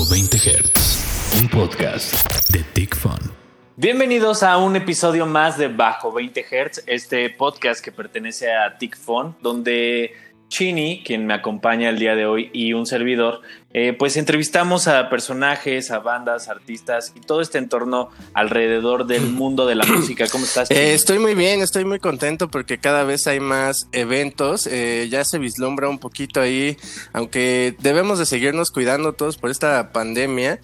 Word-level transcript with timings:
Bajo 0.00 0.12
20 0.12 0.38
Hz, 0.38 1.40
un 1.42 1.48
podcast 1.50 2.50
de 2.50 2.62
Tick 2.72 2.96
Fun. 2.96 3.18
Bienvenidos 3.76 4.42
a 4.42 4.56
un 4.56 4.74
episodio 4.76 5.26
más 5.26 5.58
de 5.58 5.68
Bajo 5.68 6.10
20 6.10 6.42
Hz, 6.42 6.84
este 6.86 7.28
podcast 7.28 7.84
que 7.84 7.92
pertenece 7.92 8.50
a 8.50 8.78
Tick 8.78 8.96
Fun, 8.96 9.36
donde 9.42 10.12
Chini, 10.50 11.02
quien 11.06 11.26
me 11.26 11.32
acompaña 11.32 11.88
el 11.88 11.98
día 11.98 12.16
de 12.16 12.26
hoy, 12.26 12.50
y 12.52 12.72
un 12.72 12.84
servidor, 12.84 13.40
eh, 13.72 13.94
pues 13.96 14.16
entrevistamos 14.16 14.88
a 14.88 15.08
personajes, 15.08 15.92
a 15.92 16.00
bandas, 16.00 16.48
artistas 16.48 17.12
y 17.14 17.20
todo 17.20 17.40
este 17.40 17.58
entorno 17.58 18.10
alrededor 18.34 19.06
del 19.06 19.22
mundo 19.30 19.64
de 19.64 19.76
la 19.76 19.86
música. 19.86 20.26
¿Cómo 20.26 20.44
estás? 20.44 20.68
Chini? 20.68 20.80
Eh, 20.80 20.94
estoy 20.94 21.20
muy 21.20 21.36
bien, 21.36 21.62
estoy 21.62 21.84
muy 21.84 22.00
contento 22.00 22.50
porque 22.50 22.78
cada 22.78 23.04
vez 23.04 23.28
hay 23.28 23.38
más 23.38 23.86
eventos. 23.92 24.66
eh, 24.66 25.08
ya 25.08 25.24
se 25.24 25.38
vislumbra 25.38 25.88
un 25.88 26.00
poquito 26.00 26.40
ahí, 26.40 26.76
aunque 27.12 27.76
debemos 27.78 28.18
de 28.18 28.26
seguirnos 28.26 28.72
cuidando 28.72 29.12
todos 29.12 29.38
por 29.38 29.50
esta 29.50 29.92
pandemia. 29.92 30.58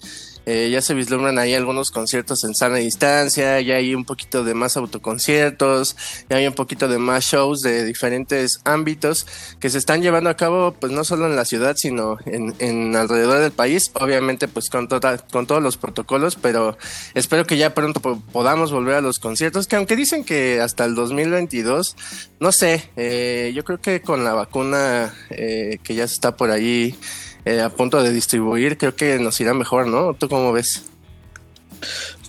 Eh, 0.49 0.69
ya 0.71 0.81
se 0.81 0.93
vislumbran 0.95 1.37
ahí 1.37 1.53
algunos 1.53 1.91
conciertos 1.91 2.43
en 2.45 2.55
sana 2.55 2.77
distancia, 2.77 3.59
ya 3.61 3.75
hay 3.75 3.93
un 3.93 4.05
poquito 4.05 4.43
de 4.45 4.53
más 4.55 4.77
autoconciertos, 4.77 5.95
ya 6.29 6.37
hay 6.37 6.47
un 6.47 6.53
poquito 6.53 6.87
de 6.87 6.97
más 6.99 7.25
shows 7.25 7.59
de 7.61 7.83
diferentes 7.83 8.59
ámbitos 8.63 9.27
que 9.59 9.69
se 9.69 9.77
están 9.77 10.01
llevando 10.01 10.29
a 10.29 10.37
cabo, 10.37 10.71
pues 10.79 10.91
no 10.93 11.03
solo 11.03 11.25
en 11.27 11.35
la 11.35 11.43
ciudad, 11.45 11.75
sino 11.77 12.17
en, 12.25 12.95
alrededor 12.95 13.39
del 13.41 13.51
país, 13.51 13.91
obviamente 13.93 14.47
pues 14.47 14.69
con, 14.69 14.87
toda- 14.87 15.17
con 15.17 15.47
todos 15.47 15.61
los 15.61 15.75
protocolos, 15.77 16.35
pero 16.41 16.77
espero 17.13 17.45
que 17.45 17.57
ya 17.57 17.73
pronto 17.73 17.99
po- 17.99 18.21
podamos 18.31 18.71
volver 18.71 18.95
a 18.95 19.01
los 19.01 19.19
conciertos, 19.19 19.67
que 19.67 19.75
aunque 19.75 19.95
dicen 19.97 20.23
que 20.23 20.61
hasta 20.61 20.85
el 20.85 20.95
2022, 20.95 21.95
no 22.39 22.51
sé, 22.53 22.89
eh, 22.95 23.51
yo 23.53 23.63
creo 23.65 23.81
que 23.81 24.01
con 24.01 24.23
la 24.23 24.33
vacuna 24.33 25.13
eh, 25.29 25.79
que 25.83 25.93
ya 25.95 26.05
está 26.05 26.37
por 26.37 26.51
ahí 26.51 26.95
eh, 27.47 27.61
a 27.61 27.69
punto 27.69 28.01
de 28.03 28.11
distribuir, 28.11 28.77
creo 28.77 28.95
que 28.95 29.19
nos 29.19 29.39
irá 29.39 29.53
mejor, 29.53 29.87
¿no? 29.87 30.13
¿Tú 30.13 30.27
cómo 30.29 30.51
ves? 30.51 30.85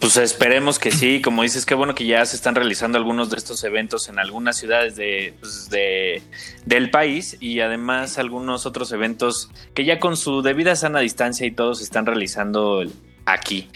Pues 0.00 0.16
esperemos 0.18 0.78
que 0.78 0.91
sí, 0.92 1.20
como 1.20 1.42
dices, 1.42 1.66
qué 1.66 1.74
bueno 1.74 1.94
que 1.94 2.06
ya 2.06 2.24
se 2.27 2.36
están 2.36 2.55
realizando 2.55 2.98
algunos 2.98 3.30
de 3.30 3.36
estos 3.36 3.64
eventos 3.64 4.08
en 4.08 4.19
algunas 4.19 4.56
ciudades 4.56 4.94
de, 4.94 5.34
pues, 5.41 5.69
de- 5.70 6.22
del 6.66 6.91
país 6.91 7.36
y 7.41 7.61
además 7.61 8.19
algunos 8.19 8.64
otros 8.66 8.92
eventos 8.92 9.50
que 9.74 9.84
ya 9.84 9.98
con 9.98 10.16
su 10.16 10.42
debida 10.42 10.77
sana 10.77 11.00
distancia 11.00 11.46
y 11.46 11.50
todos 11.50 11.78
se 11.78 11.84
están 11.84 12.06
realizando 12.06 12.84
aquí. 13.27 13.69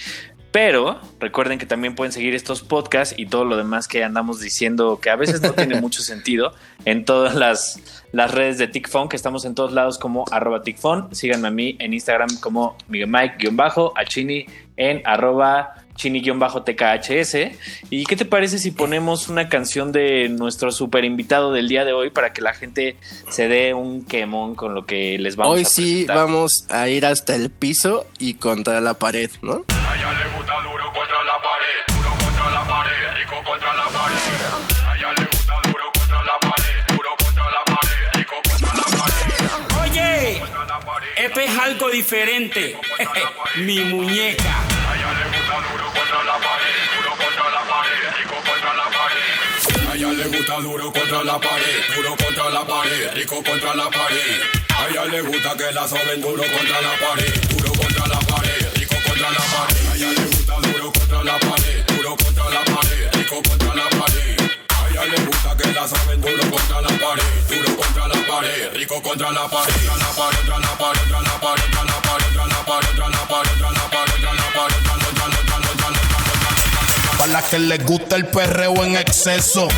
Pero 0.52 1.00
recuerden 1.18 1.58
que 1.58 1.64
también 1.64 1.94
pueden 1.94 2.12
seguir 2.12 2.34
estos 2.34 2.62
podcasts 2.62 3.14
y 3.16 3.26
todo 3.26 3.46
lo 3.46 3.56
demás 3.56 3.88
que 3.88 4.04
andamos 4.04 4.38
diciendo 4.38 5.00
que 5.00 5.08
a 5.08 5.16
veces 5.16 5.40
no 5.40 5.54
tiene 5.54 5.80
mucho 5.80 6.02
sentido 6.02 6.52
en 6.84 7.06
todas 7.06 7.34
las, 7.34 7.80
las 8.12 8.30
redes 8.30 8.58
de 8.58 8.68
TicFon, 8.68 9.08
que 9.08 9.16
estamos 9.16 9.46
en 9.46 9.54
todos 9.54 9.72
lados 9.72 9.98
como 9.98 10.26
arroba 10.30 10.62
TicFon. 10.62 11.14
Síganme 11.14 11.48
a 11.48 11.50
mí 11.50 11.76
en 11.78 11.94
Instagram 11.94 12.28
como 12.40 12.76
Miguel 12.86 13.08
Mike-bajo, 13.08 13.94
a 13.96 14.04
Chini 14.04 14.46
en 14.76 15.02
arroba 15.06 15.74
Chini-TKHS. 15.96 17.52
¿Y 17.90 18.04
qué 18.04 18.16
te 18.16 18.24
parece 18.24 18.58
si 18.58 18.70
ponemos 18.70 19.28
una 19.28 19.48
canción 19.48 19.92
de 19.92 20.28
nuestro 20.28 20.72
super 20.72 21.04
invitado 21.04 21.52
del 21.52 21.68
día 21.68 21.84
de 21.84 21.92
hoy 21.92 22.10
para 22.10 22.32
que 22.32 22.42
la 22.42 22.54
gente 22.54 22.96
se 23.30 23.48
dé 23.48 23.74
un 23.74 24.04
quemón 24.04 24.54
con 24.54 24.74
lo 24.74 24.86
que 24.86 25.18
les 25.18 25.36
vamos 25.36 25.54
Hoy 25.54 25.62
a 25.62 25.64
sí 25.66 25.82
presentar? 25.82 26.16
vamos 26.16 26.66
a 26.70 26.88
ir 26.88 27.06
hasta 27.06 27.34
el 27.34 27.50
piso 27.50 28.06
y 28.18 28.34
contra 28.34 28.80
la 28.80 28.94
pared, 28.94 29.30
¿no? 29.42 29.64
Algo 41.62 41.90
diferente. 41.90 42.76
Mi 43.56 43.78
muñeca. 43.84 44.54
A 44.88 44.96
ella 44.96 45.12
le 45.12 45.36
gusta 45.36 45.56
duro 45.70 45.86
contra 45.92 46.24
la 46.24 46.36
pared, 46.46 46.78
duro 46.96 47.12
contra 47.22 47.50
la 47.50 47.62
pared, 47.70 48.02
rico 48.18 48.36
contra 48.48 48.74
la 48.74 48.86
pared. 48.96 49.88
A 49.88 49.94
ella 49.94 50.12
le 50.12 50.26
gusta 50.36 50.56
duro 50.60 50.92
contra 50.92 51.22
la 51.22 51.38
pared, 51.38 51.94
duro 51.94 52.16
contra 52.16 52.50
la 52.50 52.64
pared, 52.64 53.14
rico 53.14 53.42
contra 53.42 53.74
la 53.74 53.88
pared. 53.90 54.62
Le 55.12 55.20
gusta 55.20 55.56
que 55.56 55.72
la 55.72 55.86
soben 55.86 56.20
duro 56.20 56.42
contra 56.42 56.80
la 56.80 56.94
pared, 56.98 57.32
duro 57.50 57.72
contra 57.72 58.06
la 58.06 58.18
pared, 58.20 58.66
rico 58.76 58.96
contra 59.06 59.30
la 59.30 59.42
pared. 59.52 59.86
A 59.90 59.96
ella 59.96 60.08
le 60.08 60.24
gusta 60.26 60.54
duro 60.60 60.92
contra 60.92 61.22
la 61.22 61.38
pared, 61.38 61.84
duro 61.86 62.16
contra 62.16 62.44
la 62.50 62.64
pared, 62.64 63.14
rico 63.14 63.42
contra 63.42 63.74
la 63.74 63.88
pared. 63.88 64.61
Ella 65.02 65.16
le 65.16 65.24
gusta 65.24 65.56
que 65.56 65.72
la 65.72 65.88
soben 65.88 66.20
duro 66.20 66.50
contra 66.50 66.80
la 66.80 66.88
pared, 66.88 67.24
duro 67.48 67.76
contra 67.76 68.06
la 68.06 68.26
pared, 68.26 68.72
rico 68.72 69.02
contra 69.02 69.32
la 69.32 69.48
pared, 69.48 69.74
contra 69.74 69.96
la 69.98 70.12
pared, 70.14 70.38
contra 70.38 70.58
la 70.60 70.76
pared, 70.78 71.00
contra 71.00 71.20
la 71.22 71.40
pared, 71.40 71.64
contra 71.74 71.86
la 71.86 72.02
pared, 72.02 72.30
contra 72.30 72.46
la 72.46 72.62
pared, 72.62 72.86
contra 72.86 73.08
la 73.08 73.26
pared, 73.26 73.50
contra 73.50 73.72
la 73.72 73.88
pared, 73.88 74.12
contra 74.12 74.32
la 74.32 74.46
pared, 74.54 74.78
contra 74.86 75.26
la 75.26 75.40
pared, 75.42 75.68
contra 75.72 75.90
la 75.90 76.46
pared. 77.02 77.18
Para 77.18 77.42
que 77.42 77.58
les 77.58 77.84
gusta 77.84 78.16
el 78.16 78.26
perreo 78.26 78.84
en 78.84 78.96
exceso. 78.96 79.68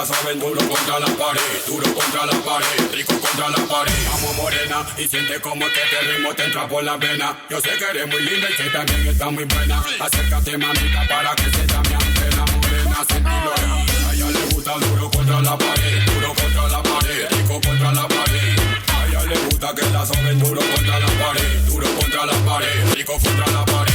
La 0.00 0.06
saben 0.06 0.40
duro 0.40 0.60
contra 0.66 0.98
la 0.98 1.06
pared, 1.08 1.60
duro 1.66 1.92
contra 1.92 2.24
la 2.24 2.32
pared, 2.32 2.92
rico 2.94 3.20
contra 3.20 3.50
la 3.50 3.62
pared. 3.68 3.92
Amo 4.14 4.32
morena 4.32 4.86
y 4.96 5.06
siente 5.06 5.38
como 5.42 5.66
que 5.66 5.82
este 5.82 6.00
ritmo 6.08 6.34
te 6.34 6.44
entra 6.44 6.66
por 6.66 6.82
la 6.82 6.96
vena. 6.96 7.36
Yo 7.50 7.60
sé 7.60 7.70
que 7.78 7.84
eres 7.84 8.06
muy 8.08 8.22
linda 8.22 8.48
y 8.50 8.54
que 8.54 8.70
también 8.70 9.06
está 9.06 9.28
muy 9.28 9.44
buena. 9.44 9.84
Acércate 10.00 10.56
mamita 10.56 11.06
para 11.06 11.34
que 11.34 11.44
se 11.44 11.64
mi 11.66 11.94
antena 11.94 12.44
morena, 12.56 13.04
sentilo. 13.10 13.52
A 14.08 14.14
ella 14.14 14.30
le 14.30 14.54
gusta 14.54 14.74
duro 14.78 15.10
contra 15.10 15.40
la 15.42 15.58
pared, 15.58 16.04
duro 16.06 16.34
contra 16.34 16.68
la 16.68 16.82
pared, 16.82 17.26
rico 17.32 17.60
contra 17.60 17.92
la 17.92 18.08
pared. 18.08 18.58
A 18.94 19.06
ella 19.06 19.22
le 19.24 19.38
gusta 19.38 19.74
que 19.74 19.90
la 19.90 20.06
soben 20.06 20.38
duro 20.38 20.60
contra 20.62 20.98
la 20.98 21.10
pared, 21.20 21.60
duro 21.66 21.86
contra 22.00 22.24
la 22.24 22.36
pared, 22.46 22.94
rico 22.94 23.18
contra 23.18 23.46
la 23.52 23.64
pared. 23.66 23.89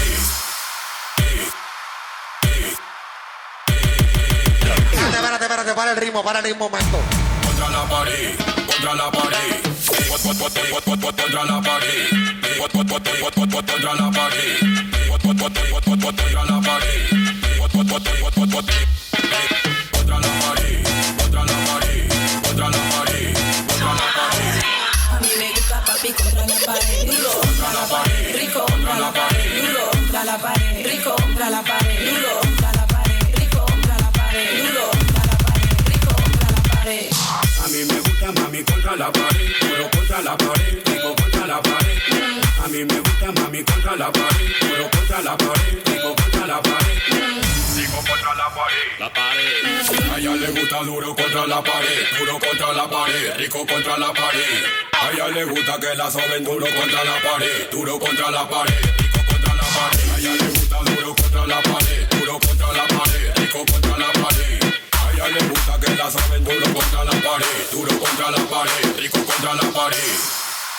espérate, 5.46 5.70
espérate, 5.70 5.74
para 5.76 5.92
el 5.92 5.98
ritmo, 5.98 6.24
para 6.24 6.40
el 6.40 6.46
ritmo 6.46 6.70
momento. 6.70 7.00
Contra 7.46 7.70
la 7.70 7.86
pared, 7.86 8.36
contra 8.66 8.96
la 8.96 9.12
pared. 9.12 9.62
Contra 10.10 10.34
la 10.34 10.50
pared. 10.50 10.72
Contra 10.72 10.96
la 10.96 11.62
pared. 11.62 12.10
Contra 12.16 12.92
la 13.96 14.12
pared. 14.22 14.60
Contra 15.10 15.34
la 16.46 16.62
pared. 16.62 17.26
contra 26.14 26.48
la 26.48 26.66
pared, 26.66 27.06
rico, 27.08 27.42
contra 27.42 27.74
la 27.74 27.88
pared, 27.88 28.32
contra 28.66 28.94
la 28.94 29.12
pared, 29.12 29.56
rico, 29.56 29.86
contra 29.92 30.24
la 30.24 30.38
pared, 30.38 30.86
rico, 30.86 31.16
contra 31.16 31.50
la 31.50 31.62
pared. 31.62 31.84
Mami 38.56 38.64
contra 38.64 38.96
la 38.96 39.12
pared, 39.12 39.52
duro 39.60 39.90
contra 39.90 40.22
la 40.22 40.38
pared, 40.38 40.82
rico 40.86 41.14
contra 41.16 41.46
la 41.46 41.62
pared. 41.62 42.00
A 42.64 42.68
mí 42.68 42.86
me 42.86 43.00
gusta 43.00 43.32
mami 43.34 43.64
contra 43.64 43.96
la 43.96 44.12
pared, 44.12 44.52
duro 44.62 44.90
contra 44.92 45.22
la 45.22 45.36
pared, 45.36 45.82
rico 45.86 46.16
contra 46.16 46.48
la 46.48 46.62
pared. 46.62 47.02
Rico 47.76 47.98
contra 48.08 48.34
la 48.36 48.50
pared, 48.56 49.00
la 49.00 49.10
pared. 49.10 50.12
A 50.12 50.18
ella 50.18 50.35
le 50.35 50.52
gusta 50.52 50.84
duro 50.84 51.14
contra 51.14 51.46
la 51.46 51.62
pared, 51.62 52.18
duro 52.18 52.40
contra 52.40 52.74
la 52.74 52.88
pared, 52.88 53.35
rico 53.38 53.66
contra 53.66 53.97
la 53.97 54.14
pared. 54.14 54.64
A 54.94 55.12
ella 55.12 55.28
le 55.28 55.44
gusta 55.46 55.79
que 55.79 55.96
la 55.96 56.09
soben 56.09 56.44
duro 56.44 56.66
contra 56.66 57.03
la 57.03 57.20
pared, 57.22 57.70
duro 57.72 58.00
contra 58.00 58.32
la 58.32 58.47
pared, 58.47 58.96
rico 59.00 59.20
contra 59.28 59.53
la 59.53 59.66
pared. 59.76 60.12
A 60.14 60.20
ella 60.20 60.32
le 60.32 60.47
gusta 60.47 60.78
duro 60.85 61.16
contra 61.16 61.46
la 61.46 61.62
pared, 61.62 62.08
duro 62.08 62.40
contra 62.40 62.72
la 62.72 62.88
pared, 62.88 63.38
rico 63.38 63.66
contra 63.66 63.97
la 63.97 64.12
pared. 64.14 64.65
A 65.26 65.28
ella 65.28 65.40
le 65.40 65.50
gusta 65.50 65.80
que 65.80 65.96
la 65.96 66.12
saben 66.12 66.44
duro 66.44 66.66
contra 66.72 67.04
la 67.04 67.12
pared, 67.12 67.66
duro 67.74 67.90
contra 67.98 68.30
la 68.30 68.38
pared, 68.48 69.02
rico 69.02 69.18
contra 69.26 69.56
la 69.56 69.74
pared. 69.74 69.98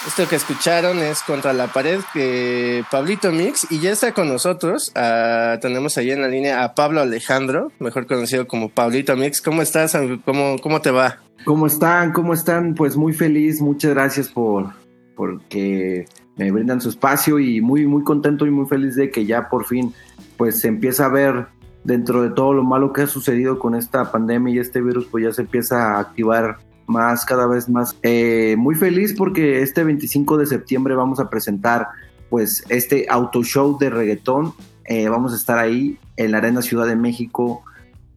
Esto 0.07 0.29
que 0.29 0.37
escucharon 0.37 0.99
es 0.99 1.21
Contra 1.25 1.53
la 1.53 1.67
Pared, 1.67 1.99
que 2.13 2.85
Pablito 2.89 3.33
Mix, 3.33 3.67
y 3.71 3.81
ya 3.81 3.91
está 3.91 4.13
con 4.13 4.29
nosotros. 4.29 4.93
ah, 4.95 5.59
tenemos 5.61 5.99
ahí 5.99 6.13
en 6.13 6.21
la 6.21 6.29
línea 6.29 6.63
a 6.63 6.77
Pablo 6.77 7.01
Alejandro, 7.01 7.73
mejor 7.81 8.07
conocido 8.07 8.47
como 8.47 8.69
Pablito 8.69 9.17
Mix. 9.17 9.43
¿Cómo 9.43 9.63
estás? 9.63 9.99
¿Cómo, 10.25 10.59
cómo 10.63 10.81
te 10.81 10.93
va? 10.93 11.19
¿Cómo 11.45 11.67
están? 11.67 12.13
¿Cómo 12.13 12.33
están? 12.33 12.77
Pues 12.77 12.97
muy 12.97 13.15
feliz, 13.15 13.61
muchas 13.61 13.95
gracias 13.95 14.29
por 14.29 14.75
porque 15.17 16.05
me 16.37 16.53
brindan 16.53 16.81
su 16.81 16.91
espacio 16.91 17.41
y 17.41 17.61
muy 17.61 17.87
muy 17.87 18.05
contento 18.05 18.47
y 18.47 18.51
muy 18.51 18.67
feliz 18.67 18.95
de 18.95 19.11
que 19.11 19.27
ya 19.27 19.49
por 19.49 19.65
fin 19.65 19.93
pues 20.37 20.61
se 20.61 20.69
empieza 20.69 21.07
a 21.07 21.09
ver 21.09 21.47
dentro 21.87 22.23
de 22.23 22.31
todo 22.31 22.53
lo 22.53 22.65
malo 22.65 22.93
que 22.93 23.03
ha 23.03 23.07
sucedido 23.07 23.59
con 23.59 23.77
esta 23.77 24.11
pandemia 24.11 24.55
y 24.55 24.59
este 24.59 24.83
virus, 24.83 25.07
pues 25.07 25.25
ya 25.25 25.33
se 25.33 25.43
empieza 25.43 25.95
a 25.95 26.01
activar 26.01 26.59
más, 26.87 27.25
cada 27.25 27.47
vez 27.47 27.69
más. 27.69 27.97
Eh, 28.03 28.57
muy 28.59 28.75
feliz 28.75 29.15
porque 29.17 29.63
este 29.63 29.85
25 29.85 30.37
de 30.37 30.47
septiembre 30.47 30.97
vamos 30.97 31.21
a 31.21 31.31
presentar 31.31 31.89
pues 32.29 32.65
este 32.69 33.07
auto 33.09 33.45
show 33.45 33.79
de 33.79 33.91
reggaetón. 33.91 34.53
Eh, 34.85 35.09
vamos 35.09 35.33
a 35.33 35.37
estar 35.37 35.59
ahí 35.59 35.99
en 36.17 36.33
la 36.33 36.39
Arena 36.39 36.61
Ciudad 36.61 36.87
de 36.87 36.97
México. 36.97 37.63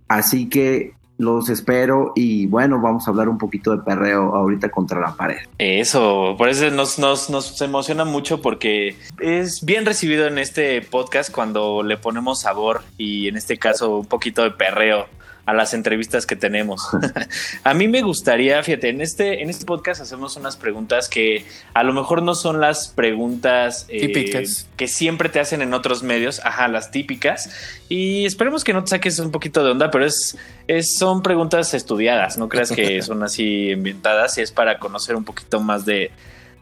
Así 0.08 0.50
que 0.50 0.94
los 1.20 1.50
espero 1.50 2.14
y 2.16 2.48
bueno, 2.48 2.80
vamos 2.82 3.06
a 3.06 3.12
hablar 3.12 3.28
un 3.28 3.38
poquito 3.38 3.76
de 3.76 3.84
perreo 3.84 4.34
ahorita 4.34 4.72
contra 4.72 5.02
la 5.02 5.16
pared. 5.16 5.38
Eso, 5.58 6.36
por 6.38 6.48
eso 6.48 6.72
nos, 6.72 6.98
nos, 6.98 7.30
nos 7.30 7.62
emociona 7.62 8.06
mucho 8.06 8.42
porque 8.42 8.96
es 9.20 9.64
bien 9.64 9.86
recibido 9.86 10.28
en 10.28 10.38
este 10.40 10.82
podcast 10.82 11.30
cuando 11.30 11.84
le 11.84 11.98
ponemos 11.98 12.42
sabor 12.42 12.84
y 12.98 13.28
en 13.28 13.36
este 13.36 13.58
caso 13.58 13.98
un 13.98 14.06
poquito 14.06 14.44
de 14.44 14.52
perreo 14.52 15.08
a 15.50 15.54
las 15.54 15.74
entrevistas 15.74 16.28
que 16.28 16.36
tenemos. 16.36 16.88
a 17.64 17.74
mí 17.74 17.88
me 17.88 18.04
gustaría, 18.04 18.62
fíjate, 18.62 18.90
en 18.90 19.02
este, 19.02 19.42
en 19.42 19.50
este 19.50 19.66
podcast 19.66 20.00
hacemos 20.00 20.38
unas 20.38 20.58
preguntas 20.58 21.10
que 21.10 21.44
a 21.74 21.84
lo 21.84 21.92
mejor 21.92 22.22
no 22.22 22.36
son 22.36 22.62
las 22.62 22.90
preguntas 22.90 23.88
eh, 23.90 24.08
Típicas. 24.08 24.70
que 24.78 24.88
siempre 24.88 25.28
te 25.28 25.40
hacen 25.40 25.64
en 25.64 25.74
otros 25.74 26.04
medios, 26.04 26.40
ajá, 26.46 26.68
las 26.68 26.92
típicas. 26.92 27.50
Y 27.90 28.26
esperemos 28.26 28.64
que 28.64 28.74
no 28.74 28.84
te 28.84 28.92
saques 28.92 29.18
un 29.18 29.32
poquito 29.32 29.64
de 29.64 29.72
onda, 29.72 29.90
pero 29.90 30.06
es, 30.06 30.38
es 30.68 30.96
son 30.96 31.24
preguntas 31.24 31.74
estudiadas, 31.74 32.38
no 32.38 32.48
creas 32.48 32.72
que 32.72 33.02
son 33.02 33.24
así 33.24 33.72
inventadas 33.72 34.38
y 34.38 34.42
es 34.42 34.52
para 34.52 34.78
conocer 34.78 35.16
un 35.16 35.24
poquito 35.24 35.60
más 35.62 35.84
de, 35.84 36.12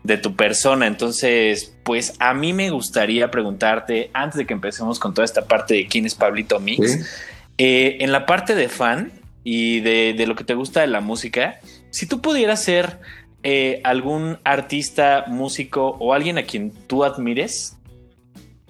de 0.04 0.18
tu 0.18 0.34
persona. 0.38 0.88
Entonces, 0.88 1.74
pues 1.84 2.14
a 2.20 2.34
mí 2.34 2.54
me 2.54 2.70
gustaría 2.70 3.30
preguntarte, 3.32 4.12
antes 4.14 4.38
de 4.38 4.46
que 4.46 4.54
empecemos 4.54 4.98
con 4.98 5.14
toda 5.14 5.26
esta 5.26 5.46
parte 5.46 5.74
de 5.74 5.88
quién 5.88 6.06
es 6.06 6.16
Pablito 6.16 6.58
Mix, 6.62 6.94
¿Sí? 6.94 7.00
Eh, 7.58 7.98
en 8.02 8.12
la 8.12 8.26
parte 8.26 8.56
de 8.56 8.70
fan 8.70 9.12
y 9.44 9.80
de, 9.82 10.14
de 10.18 10.28
lo 10.28 10.36
que 10.36 10.44
te 10.44 10.54
gusta 10.54 10.82
de 10.82 10.88
la 10.88 11.02
música, 11.02 11.60
si 11.90 12.06
tú 12.06 12.22
pudieras 12.22 12.62
ser 12.64 13.00
eh, 13.44 13.82
algún 13.84 14.38
artista, 14.44 15.26
músico 15.28 15.96
o 16.00 16.14
alguien 16.14 16.38
a 16.38 16.44
quien 16.44 16.72
tú 16.88 17.04
admires, 17.04 17.78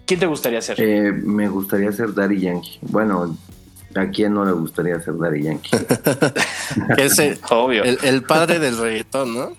¿quién 0.05 0.19
te 0.19 0.25
gustaría 0.27 0.61
ser? 0.61 0.79
Eh, 0.79 1.11
me 1.11 1.47
gustaría 1.49 1.91
ser 1.91 2.13
Daddy 2.13 2.39
Yankee. 2.41 2.79
Bueno, 2.81 3.35
¿a 3.95 4.05
quién 4.09 4.33
no 4.33 4.45
le 4.45 4.51
gustaría 4.51 4.99
ser 5.01 5.17
Daddy 5.17 5.43
Yankee? 5.43 5.71
Que 6.95 7.05
es 7.05 7.17
el, 7.19 7.39
Obvio. 7.49 7.83
el- 7.83 7.97
el 8.03 8.23
padre 8.23 8.59
del 8.59 8.77
reggaetón, 8.77 9.33
¿no? 9.33 9.49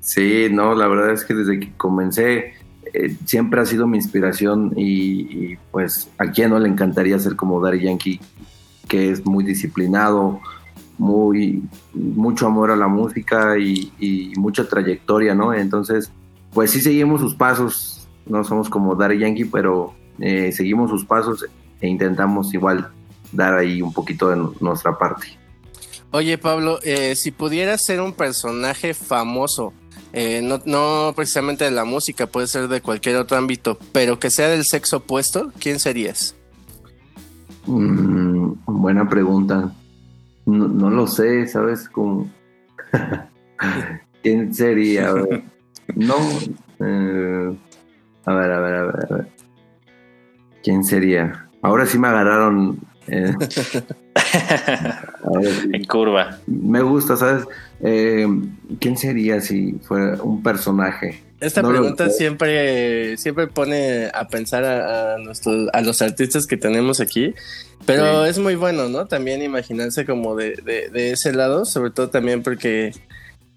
Sí, 0.00 0.48
no, 0.50 0.74
la 0.74 0.86
verdad 0.86 1.10
es 1.12 1.24
que 1.24 1.34
desde 1.34 1.58
que 1.58 1.72
comencé 1.76 2.52
eh, 2.92 3.16
siempre 3.24 3.60
ha 3.60 3.66
sido 3.66 3.86
mi 3.88 3.96
inspiración 3.96 4.72
y, 4.76 5.22
y, 5.52 5.58
pues 5.72 6.08
a 6.18 6.30
quién 6.30 6.50
no 6.50 6.58
le 6.60 6.68
encantaría 6.68 7.18
ser 7.18 7.34
como 7.34 7.60
Daddy 7.60 7.82
Yankee, 7.84 8.20
que 8.88 9.10
es 9.10 9.24
muy 9.24 9.44
disciplinado, 9.44 10.40
muy 10.98 11.62
mucho 11.92 12.46
amor 12.46 12.70
a 12.70 12.76
la 12.76 12.88
música 12.88 13.58
y, 13.58 14.32
mucha 14.36 14.68
trayectoria, 14.68 15.34
¿no? 15.34 15.52
Entonces, 15.52 16.10
pues 16.52 16.70
sí 16.70 16.80
seguimos 16.80 17.20
sus 17.20 17.34
pasos, 17.34 18.06
no 18.26 18.44
somos 18.44 18.68
como 18.68 18.94
Daddy 18.94 19.18
Yankee, 19.18 19.44
pero 19.44 19.94
eh, 20.20 20.52
seguimos 20.52 20.90
sus 20.90 21.04
pasos 21.04 21.44
e 21.80 21.88
intentamos 21.88 22.54
igual 22.54 22.88
dar 23.32 23.54
ahí 23.54 23.82
un 23.82 23.92
poquito 23.92 24.28
de 24.30 24.36
nu- 24.36 24.54
nuestra 24.60 24.96
parte. 24.96 25.26
Oye, 26.12 26.38
Pablo, 26.38 26.78
eh, 26.82 27.14
si 27.16 27.30
pudieras 27.32 27.84
ser 27.84 28.00
un 28.00 28.12
personaje 28.14 28.94
famoso, 28.94 29.74
eh, 30.12 30.40
no, 30.42 30.62
no 30.64 31.12
precisamente 31.14 31.64
de 31.64 31.72
la 31.72 31.84
música, 31.84 32.26
puede 32.26 32.46
ser 32.46 32.68
de 32.68 32.80
cualquier 32.80 33.16
otro 33.16 33.36
ámbito, 33.36 33.76
pero 33.92 34.18
que 34.18 34.30
sea 34.30 34.48
del 34.48 34.64
sexo 34.64 34.98
opuesto, 34.98 35.52
¿quién 35.58 35.78
serías? 35.80 36.35
Mm, 37.66 38.52
buena 38.66 39.08
pregunta. 39.08 39.72
No, 40.46 40.68
no 40.68 40.90
lo 40.90 41.06
sé, 41.06 41.46
¿sabes? 41.46 41.88
Como... 41.88 42.30
¿Quién 44.22 44.54
sería? 44.54 45.08
A 45.08 45.12
ver. 45.14 45.42
No. 45.94 46.14
eh, 46.80 47.56
a 48.24 48.34
ver, 48.34 48.50
a 48.52 48.60
ver, 48.60 48.74
a 48.74 48.82
ver, 48.84 49.06
a 49.10 49.14
ver. 49.16 49.28
¿Quién 50.62 50.84
sería? 50.84 51.48
Ahora 51.62 51.86
sí 51.86 51.98
me 51.98 52.08
agarraron. 52.08 52.78
eh, 53.08 53.32
sí. 53.50 53.78
en 55.72 55.84
curva. 55.84 56.38
Me 56.46 56.82
gusta, 56.82 57.16
¿sabes? 57.16 57.44
Eh, 57.80 58.26
¿Quién 58.80 58.96
sería 58.96 59.40
si 59.40 59.72
fuera 59.82 60.22
un 60.22 60.42
personaje? 60.42 61.22
Esta 61.40 61.60
No 61.62 61.68
pregunta 61.68 62.08
siempre, 62.10 63.16
siempre 63.18 63.46
pone 63.46 64.10
a 64.14 64.26
pensar 64.28 64.64
a, 64.64 65.14
a 65.14 65.18
nuestros, 65.18 65.68
a 65.72 65.82
los 65.82 66.00
artistas 66.00 66.46
que 66.46 66.56
tenemos 66.56 67.00
aquí, 67.00 67.34
pero 67.84 68.24
Sí. 68.24 68.30
es 68.30 68.38
muy 68.38 68.54
bueno, 68.54 68.88
¿no? 68.88 69.06
También 69.06 69.42
imaginarse 69.42 70.06
como 70.06 70.34
de, 70.34 70.52
de, 70.64 70.88
de 70.88 71.12
ese 71.12 71.32
lado, 71.34 71.64
sobre 71.66 71.90
todo 71.90 72.08
también 72.08 72.42
porque 72.42 72.92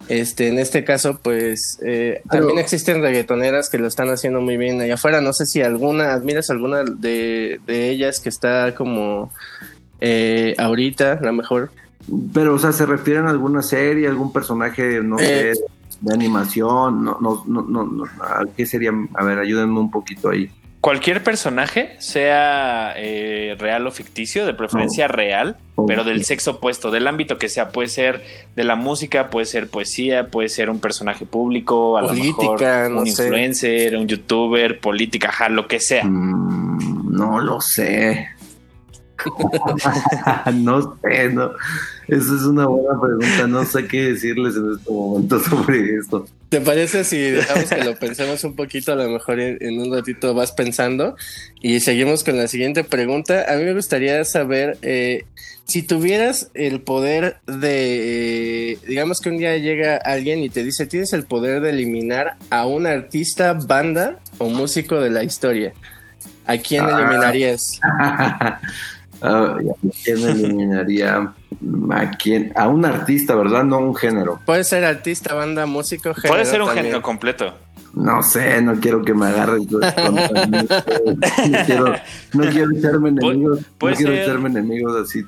este, 0.10 0.48
en 0.48 0.60
este 0.60 0.84
caso, 0.84 1.20
pues 1.24 1.78
eh, 1.86 2.22
también 2.30 2.58
existen 2.60 3.02
reggaetoneras 3.02 3.70
que 3.70 3.78
lo 3.78 3.88
están 3.88 4.10
haciendo 4.10 4.42
muy 4.42 4.58
bien 4.58 4.82
allá 4.82 4.96
afuera. 4.96 5.22
No 5.22 5.34
sé 5.34 5.46
si 5.46 5.62
alguna, 5.62 6.14
admiras 6.14 6.50
alguna 6.50 6.84
de, 6.84 7.60
de 7.66 7.90
ellas 7.90 8.20
que 8.20 8.30
está 8.30 8.74
como 8.76 9.32
eh, 10.02 10.56
ahorita, 10.58 11.20
la 11.22 11.32
mejor. 11.32 11.72
Pero, 12.34 12.56
o 12.56 12.60
sea, 12.60 12.72
¿se 12.72 12.86
refieren 12.86 13.28
a 13.28 13.30
alguna 13.30 13.62
serie, 13.62 14.08
algún 14.08 14.34
personaje, 14.34 15.02
no 15.04 15.20
Eh. 15.20 15.54
sé, 15.56 15.62
de 16.02 16.14
animación? 16.14 17.04
No, 17.04 17.18
no, 17.22 17.44
no, 17.46 17.62
no, 17.62 17.84
no, 17.86 18.04
¿a 18.22 18.46
¿Qué 18.56 18.66
sería? 18.66 18.92
A 19.16 19.24
ver, 19.24 19.40
ayúdenme 19.40 19.80
un 19.80 19.92
poquito 19.92 20.30
ahí. 20.30 20.50
Cualquier 20.82 21.24
personaje, 21.24 21.96
sea 22.00 22.94
eh, 22.96 23.58
real 23.60 23.86
o 23.86 23.92
ficticio, 23.92 24.46
de 24.46 24.54
preferencia 24.54 25.10
real, 25.10 25.58
Oh, 25.80 25.86
pero 25.86 26.04
del 26.04 26.26
sexo 26.26 26.52
opuesto, 26.52 26.92
del 26.92 27.08
ámbito 27.08 27.38
que 27.38 27.48
sea, 27.48 27.70
puede 27.70 27.88
ser 27.88 28.22
de 28.56 28.64
la 28.66 28.76
música, 28.76 29.30
puede 29.30 29.46
ser 29.46 29.70
poesía, 29.70 30.28
puede 30.28 30.50
ser 30.50 30.70
un 30.70 30.80
personaje 30.80 31.26
público, 31.26 31.98
a 31.98 32.02
Política, 32.08 32.44
lo 32.44 32.58
mejor 32.58 32.88
un 32.88 32.96
no 32.96 33.06
sé. 33.06 33.24
influencer, 33.24 33.96
un 33.96 34.08
youtuber, 34.08 34.80
política, 34.82 35.30
ajá, 35.30 35.48
lo 35.48 35.68
que 35.68 35.80
sea. 35.80 36.04
Mm, 36.04 37.12
no 37.14 37.40
lo 37.40 37.62
sé. 37.62 38.28
no 40.54 40.98
sé, 41.02 41.30
no. 41.30 41.52
Esa 42.08 42.36
es 42.36 42.42
una 42.42 42.66
buena 42.66 43.00
pregunta. 43.00 43.48
No 43.48 43.66
sé 43.66 43.88
qué 43.88 44.14
decirles 44.14 44.56
en 44.56 44.74
este 44.74 44.92
momento 44.92 45.40
sobre 45.40 45.96
esto. 45.96 46.26
¿Te 46.50 46.60
parece 46.62 47.04
si 47.04 47.18
dejamos 47.20 47.70
que 47.70 47.84
lo 47.84 47.96
pensemos 47.96 48.44
un 48.44 48.56
poquito? 48.56 48.94
A 48.94 48.96
lo 48.96 49.08
mejor 49.10 49.40
en, 49.40 49.80
un 49.80 49.94
ratito 49.94 50.34
vas 50.34 50.52
pensando 50.52 51.16
y 51.62 51.80
seguimos 51.82 52.24
con 52.24 52.38
la 52.38 52.48
siguiente 52.48 52.84
pregunta. 52.84 53.46
A 53.48 53.56
mí 53.58 53.64
me 53.64 53.74
gustaría 53.74 54.26
saber 54.26 54.78
eh, 54.82 55.26
si 55.66 55.84
tuvieras 55.84 56.50
el 56.56 56.82
poder 56.82 57.38
de, 57.46 58.72
eh, 58.72 58.78
digamos 58.88 59.20
que 59.20 59.30
un 59.30 59.38
día 59.38 59.56
llega 59.58 59.98
alguien 59.98 60.40
y 60.40 60.50
te 60.50 60.64
dice, 60.64 60.88
tienes 60.88 61.14
el 61.14 61.26
poder 61.26 61.62
de 61.62 61.70
eliminar 61.70 62.38
a 62.50 62.66
un 62.66 62.88
artista, 62.88 63.54
banda 63.54 64.18
o 64.40 64.50
músico 64.50 65.00
de 65.00 65.12
la 65.12 65.24
historia. 65.24 65.74
¿A 66.48 66.58
quién 66.58 66.86
Ah. 66.86 66.98
eliminarías? 67.00 67.80
Ah, 69.22 69.58
¿A 69.60 69.90
quién 70.04 70.18
eliminaría? 70.28 71.34
¿A 71.92 72.12
quién? 72.12 72.54
A 72.56 72.68
un 72.68 72.86
artista, 72.86 73.36
¿verdad? 73.36 73.64
No 73.64 73.76
a 73.76 73.80
un 73.80 73.96
género. 73.96 74.40
Puede 74.46 74.64
ser 74.64 74.86
artista, 74.86 75.34
banda, 75.34 75.66
músico, 75.66 76.14
género. 76.14 76.34
puede 76.34 76.46
ser 76.46 76.62
un 76.62 76.68
también. 76.68 76.86
género 76.86 77.02
completo. 77.02 77.54
No 77.94 78.22
sé, 78.24 78.62
no 78.62 78.80
quiero 78.80 79.02
que 79.04 79.14
me 79.14 79.28
agarren 79.28 79.66
contra 79.66 80.46
mí. 80.46 80.58
No 81.50 81.66
quiero, 81.66 81.96
no 82.34 82.44
quiero 82.52 82.72
echarme 82.72 83.10
enemigos. 83.10 83.60
No 83.60 83.66
quiero 83.96 84.14
ser- 84.14 84.22
echarme 84.24 84.50
enemigos 84.50 84.96
así. 84.96 85.24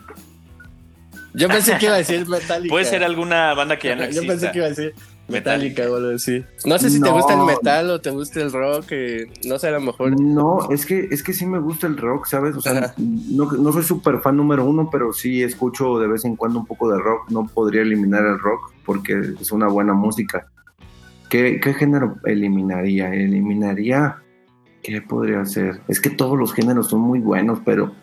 Yo 1.34 1.48
pensé 1.48 1.78
que 1.78 1.86
iba 1.86 1.96
a 1.96 1.98
decir 1.98 2.28
Metallica. 2.28 2.72
Puede 2.72 2.86
ser 2.86 3.04
alguna 3.04 3.54
banda 3.54 3.78
que 3.80 3.88
ya 3.88 3.96
no 3.96 4.10
Yo 4.10 4.22
pensé 4.28 4.52
que 4.52 4.58
iba 4.58 4.68
a 4.68 4.70
decir 4.70 4.94
Metallica. 5.28 5.90
O 5.90 5.96
algo 5.96 6.16
así. 6.16 6.44
No 6.66 6.78
sé 6.78 6.90
si 6.90 7.02
te 7.02 7.10
gusta 7.10 7.34
el 7.34 7.46
metal 7.46 7.90
o 7.90 8.02
te 8.02 8.10
gusta 8.10 8.42
el 8.42 8.52
rock, 8.52 8.86
eh, 8.92 9.28
no 9.46 9.58
sé, 9.60 9.70
a 9.70 9.72
lo 9.72 9.82
mejor. 9.82 10.20
No, 10.20 10.70
es 10.72 10.86
que, 10.86 11.08
es 11.12 11.24
que 11.24 11.34
sí 11.34 11.46
me 11.46 11.60
gusta 11.60 11.88
el 11.88 11.98
rock, 11.98 12.26
¿sabes? 12.26 12.56
O 12.56 12.62
sea, 12.62 12.72
Ajá. 12.72 12.94
no, 12.98 13.52
no 13.52 13.74
soy 13.74 13.84
súper 13.84 14.20
fan 14.20 14.38
número 14.38 14.66
uno, 14.66 14.90
pero 14.92 15.14
sí 15.14 15.42
escucho 15.42 16.00
de 16.00 16.08
vez 16.08 16.26
en 16.26 16.36
cuando 16.36 16.60
un 16.60 16.66
poco 16.66 16.92
de 16.92 17.00
rock. 17.00 17.30
No 17.30 17.48
podría 17.48 17.82
eliminar 17.82 18.26
el 18.26 18.40
rock 18.40 18.74
porque 18.86 19.20
es 19.40 19.52
una 19.52 19.68
buena 19.68 19.94
música. 19.94 20.48
¿Qué, 21.30 21.60
qué 21.62 21.74
género 21.74 22.18
eliminaría? 22.26 23.14
Eliminaría. 23.14 24.18
¿Qué 24.84 25.02
podría 25.02 25.46
ser? 25.46 25.80
Es 25.88 26.02
que 26.02 26.10
todos 26.10 26.38
los 26.38 26.54
géneros 26.54 26.90
son 26.90 27.02
muy 27.02 27.20
buenos, 27.20 27.60
pero 27.64 27.94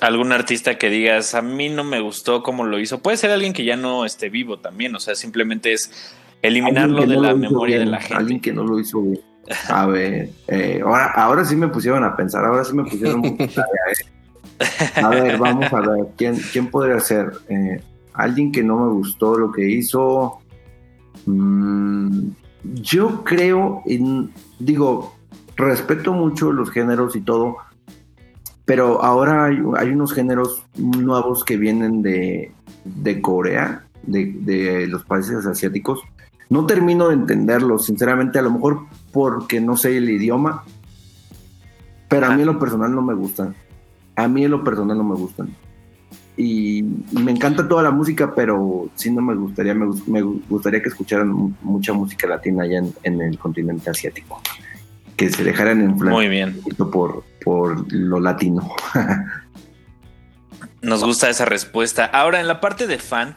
Algún 0.00 0.32
artista 0.32 0.76
que 0.76 0.90
digas, 0.90 1.34
a 1.34 1.40
mí 1.40 1.70
no 1.70 1.82
me 1.82 2.00
gustó 2.00 2.42
cómo 2.42 2.64
lo 2.64 2.78
hizo. 2.78 3.02
Puede 3.02 3.16
ser 3.16 3.30
alguien 3.30 3.54
que 3.54 3.64
ya 3.64 3.76
no 3.76 4.04
esté 4.04 4.28
vivo 4.28 4.58
también. 4.58 4.94
O 4.94 5.00
sea, 5.00 5.14
simplemente 5.14 5.72
es 5.72 6.14
eliminarlo 6.46 7.06
de 7.06 7.14
no 7.14 7.22
la 7.22 7.34
memoria 7.34 7.78
de 7.78 7.86
la 7.86 8.00
gente. 8.00 8.14
Alguien 8.14 8.40
que 8.40 8.52
no 8.52 8.64
lo 8.64 8.78
hizo 8.78 9.02
bien. 9.02 9.20
A 9.68 9.86
ver, 9.86 10.30
eh, 10.48 10.80
ahora, 10.84 11.12
ahora 11.12 11.44
sí 11.44 11.54
me 11.54 11.68
pusieron 11.68 12.02
a 12.04 12.16
pensar, 12.16 12.44
ahora 12.44 12.64
sí 12.64 12.74
me 12.74 12.84
pusieron 12.84 13.20
un 13.24 13.36
poco 13.36 13.44
¿eh? 13.44 14.16
A 15.02 15.08
ver, 15.10 15.38
vamos 15.38 15.72
a 15.72 15.80
ver, 15.80 16.06
¿quién, 16.16 16.36
quién 16.52 16.68
podría 16.68 16.98
ser? 17.00 17.30
Eh, 17.48 17.80
alguien 18.14 18.50
que 18.50 18.62
no 18.64 18.78
me 18.78 18.92
gustó 18.92 19.38
lo 19.38 19.52
que 19.52 19.68
hizo. 19.68 20.38
Mm, 21.26 22.30
yo 22.82 23.22
creo, 23.22 23.82
en, 23.86 24.32
digo, 24.58 25.14
respeto 25.56 26.12
mucho 26.12 26.52
los 26.52 26.70
géneros 26.70 27.14
y 27.14 27.20
todo, 27.20 27.56
pero 28.64 29.02
ahora 29.04 29.44
hay, 29.44 29.58
hay 29.76 29.90
unos 29.90 30.12
géneros 30.12 30.64
nuevos 30.76 31.44
que 31.44 31.56
vienen 31.56 32.02
de, 32.02 32.52
de 32.84 33.20
Corea, 33.20 33.86
de, 34.02 34.32
de 34.40 34.86
los 34.88 35.04
países 35.04 35.46
asiáticos. 35.46 36.00
No 36.48 36.66
termino 36.66 37.08
de 37.08 37.14
entenderlos, 37.14 37.86
sinceramente, 37.86 38.38
a 38.38 38.42
lo 38.42 38.50
mejor 38.52 38.80
porque 39.12 39.60
no 39.60 39.76
sé 39.76 39.96
el 39.96 40.08
idioma, 40.08 40.64
pero 42.08 42.26
a 42.26 42.30
mí 42.36 42.42
en 42.42 42.46
lo 42.46 42.58
personal 42.58 42.94
no 42.94 43.02
me 43.02 43.14
gustan. 43.14 43.54
A 44.14 44.28
mí 44.28 44.44
en 44.44 44.50
lo 44.52 44.62
personal 44.62 44.96
no 44.96 45.04
me 45.04 45.16
gustan. 45.16 45.48
Y, 46.36 46.78
y 46.80 47.18
me 47.22 47.32
encanta 47.32 47.66
toda 47.66 47.82
la 47.82 47.90
música, 47.90 48.34
pero 48.34 48.88
sí 48.94 49.10
no 49.10 49.22
me 49.22 49.34
gustaría, 49.34 49.74
me, 49.74 49.86
gus- 49.86 50.06
me 50.06 50.20
gustaría 50.22 50.82
que 50.82 50.88
escucharan 50.90 51.28
mu- 51.30 51.52
mucha 51.62 51.92
música 51.94 52.26
latina 52.28 52.62
allá 52.64 52.78
en, 52.78 52.92
en 53.02 53.20
el 53.22 53.38
continente 53.38 53.90
asiático. 53.90 54.40
Que 55.16 55.30
se 55.30 55.42
dejaran 55.42 55.80
influenciar 55.80 56.12
Muy 56.12 56.28
bien. 56.28 56.60
por, 56.92 57.24
por 57.42 57.90
lo 57.92 58.20
latino. 58.20 58.70
Nos 60.82 61.02
gusta 61.02 61.28
esa 61.30 61.44
respuesta. 61.46 62.04
Ahora, 62.04 62.40
en 62.40 62.46
la 62.46 62.60
parte 62.60 62.86
de 62.86 62.98
fan, 62.98 63.34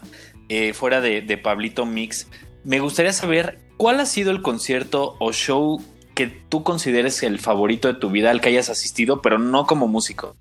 eh, 0.50 0.74
fuera 0.74 1.02
de, 1.02 1.22
de 1.22 1.38
Pablito 1.38 1.86
Mix, 1.86 2.28
me 2.64 2.80
gustaría 2.80 3.14
saber 3.14 3.60
cuál 3.78 4.00
ha 4.00 4.06
sido 4.06 4.32
el 4.32 4.42
concierto 4.42 5.16
o 5.20 5.32
show 5.32 5.82
que 6.16 6.28
tú 6.28 6.64
consideres 6.64 7.24
el 7.24 7.40
favorito 7.40 7.88
de 7.88 7.94
tu 7.94 8.10
vida 8.10 8.30
al 8.30 8.42
que 8.42 8.50
hayas 8.50 8.70
asistido, 8.70 9.22
pero 9.22 9.40
no 9.40 9.66
como 9.66 9.88
músico, 9.88 10.36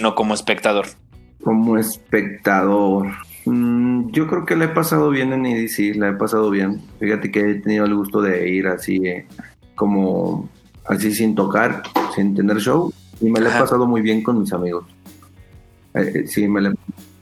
no 0.00 0.14
como 0.14 0.34
espectador. 0.34 0.86
Como 1.42 1.78
espectador, 1.78 3.12
mm, 3.46 4.10
yo 4.10 4.26
creo 4.26 4.44
que 4.44 4.56
la 4.56 4.66
he 4.66 4.68
pasado 4.68 5.10
bien 5.10 5.32
en 5.32 5.46
EDC, 5.46 5.96
la 5.96 6.08
he 6.08 6.14
pasado 6.14 6.50
bien. 6.50 6.82
Fíjate 6.98 7.30
que 7.30 7.40
he 7.40 7.54
tenido 7.60 7.84
el 7.84 7.94
gusto 7.94 8.20
de 8.20 8.50
ir 8.50 8.66
así, 8.66 8.96
eh, 9.06 9.26
como 9.74 10.48
así 10.86 11.12
sin 11.14 11.34
tocar, 11.34 11.82
sin 12.14 12.34
tener 12.34 12.58
show, 12.58 12.92
y 13.20 13.30
me 13.30 13.40
la 13.40 13.56
he 13.56 13.60
pasado 13.60 13.86
muy 13.86 14.02
bien 14.02 14.22
con 14.22 14.40
mis 14.40 14.52
amigos. 14.52 14.84
Eh, 15.94 16.12
eh, 16.14 16.26
sí, 16.26 16.48
me 16.48 16.60
la, 16.60 16.74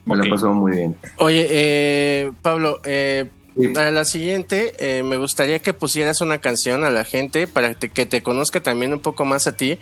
me 0.06 0.16
la 0.16 0.24
he 0.24 0.30
pasado 0.30 0.54
muy 0.54 0.72
bien. 0.72 0.96
Oye, 1.18 1.46
eh, 1.50 2.32
Pablo, 2.40 2.80
eh, 2.84 3.28
Sí. 3.58 3.68
para 3.68 3.90
la 3.90 4.04
siguiente, 4.04 4.74
eh, 4.78 5.02
me 5.02 5.16
gustaría 5.16 5.58
que 5.58 5.74
pusieras 5.74 6.20
una 6.20 6.38
canción 6.38 6.84
a 6.84 6.90
la 6.90 7.04
gente 7.04 7.46
para 7.46 7.74
que 7.74 8.06
te 8.06 8.22
conozca 8.22 8.62
también 8.62 8.92
un 8.92 9.00
poco 9.00 9.24
más 9.24 9.46
a 9.46 9.56
ti 9.56 9.78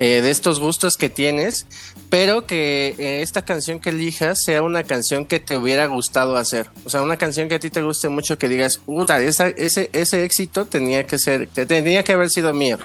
eh, 0.00 0.20
de 0.20 0.30
estos 0.30 0.58
gustos 0.58 0.96
que 0.96 1.08
tienes, 1.10 1.66
pero 2.08 2.46
que 2.46 2.94
eh, 2.98 3.22
esta 3.22 3.42
canción 3.44 3.78
que 3.78 3.90
elijas 3.90 4.42
sea 4.42 4.62
una 4.62 4.82
canción 4.84 5.26
que 5.26 5.38
te 5.38 5.56
hubiera 5.56 5.86
gustado 5.86 6.36
hacer. 6.36 6.70
O 6.84 6.90
sea, 6.90 7.02
una 7.02 7.16
canción 7.18 7.48
que 7.48 7.54
a 7.54 7.60
ti 7.60 7.70
te 7.70 7.82
guste 7.82 8.08
mucho, 8.08 8.36
que 8.38 8.48
digas, 8.48 8.78
puta, 8.78 9.20
ese, 9.20 9.54
ese 9.92 10.24
éxito 10.24 10.66
tenía 10.66 11.06
que 11.06 11.18
ser, 11.18 11.46
te- 11.48 11.66
tenía 11.66 12.02
que 12.02 12.12
haber 12.14 12.30
sido 12.30 12.52
mío. 12.52 12.78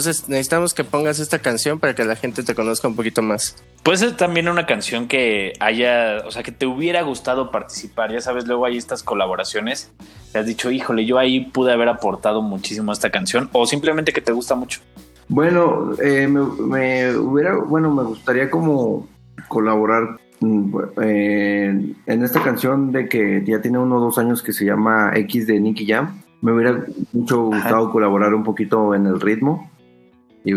Entonces 0.00 0.30
necesitamos 0.30 0.72
que 0.72 0.82
pongas 0.82 1.18
esta 1.18 1.40
canción 1.40 1.78
para 1.78 1.94
que 1.94 2.06
la 2.06 2.16
gente 2.16 2.42
te 2.42 2.54
conozca 2.54 2.88
un 2.88 2.96
poquito 2.96 3.20
más. 3.20 3.62
Puede 3.82 3.98
ser 3.98 4.16
también 4.16 4.48
una 4.48 4.64
canción 4.64 5.08
que 5.08 5.52
haya, 5.60 6.22
o 6.26 6.30
sea, 6.30 6.42
que 6.42 6.52
te 6.52 6.64
hubiera 6.64 7.02
gustado 7.02 7.50
participar. 7.50 8.10
Ya 8.10 8.22
sabes, 8.22 8.46
luego 8.46 8.64
hay 8.64 8.78
estas 8.78 9.02
colaboraciones. 9.02 9.92
Te 10.32 10.38
has 10.38 10.46
dicho, 10.46 10.70
híjole, 10.70 11.04
yo 11.04 11.18
ahí 11.18 11.40
pude 11.40 11.74
haber 11.74 11.90
aportado 11.90 12.40
muchísimo 12.40 12.92
a 12.92 12.94
esta 12.94 13.10
canción, 13.10 13.50
o 13.52 13.66
simplemente 13.66 14.14
que 14.14 14.22
te 14.22 14.32
gusta 14.32 14.54
mucho. 14.54 14.80
Bueno, 15.28 15.92
eh, 16.02 16.26
me, 16.26 16.40
me 16.40 17.14
hubiera, 17.18 17.56
bueno, 17.56 17.94
me 17.94 18.04
gustaría 18.04 18.48
como 18.48 19.06
colaborar 19.48 20.18
mm, 20.40 20.76
eh, 21.02 21.94
en 22.06 22.24
esta 22.24 22.42
canción 22.42 22.90
de 22.90 23.06
que 23.06 23.44
ya 23.46 23.60
tiene 23.60 23.76
uno 23.76 23.98
o 23.98 24.00
dos 24.00 24.16
años 24.16 24.42
que 24.42 24.54
se 24.54 24.64
llama 24.64 25.12
X 25.14 25.46
de 25.46 25.60
Nicky 25.60 25.86
Jam. 25.86 26.22
Me 26.40 26.52
hubiera 26.52 26.86
mucho 27.12 27.52
Ajá. 27.52 27.60
gustado 27.60 27.92
colaborar 27.92 28.32
un 28.32 28.44
poquito 28.44 28.94
en 28.94 29.04
el 29.04 29.20
ritmo 29.20 29.69
y 30.44 30.54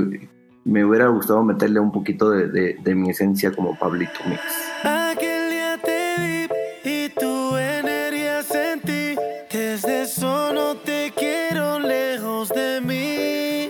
me 0.65 0.85
hubiera 0.85 1.07
gustado 1.07 1.43
meterle 1.43 1.79
un 1.79 1.91
poquito 1.91 2.29
de, 2.29 2.47
de- 2.47 2.75
de 2.81 2.95
mi 2.95 3.09
esencia 3.09 3.51
como 3.51 3.77
Pablito 3.77 4.19
Mix. 4.27 4.41
Aquel 4.83 5.49
día 5.49 5.77
te 5.83 6.15
vi 6.19 6.89
y 6.89 7.09
tu 7.09 7.57
energía 7.57 8.41
sentí. 8.43 9.15
Desde 9.51 10.03
eso 10.03 10.53
no 10.53 10.75
te 10.77 11.11
quiero 11.15 11.79
lejos 11.79 12.49
de 12.49 12.81
mí. 12.81 13.69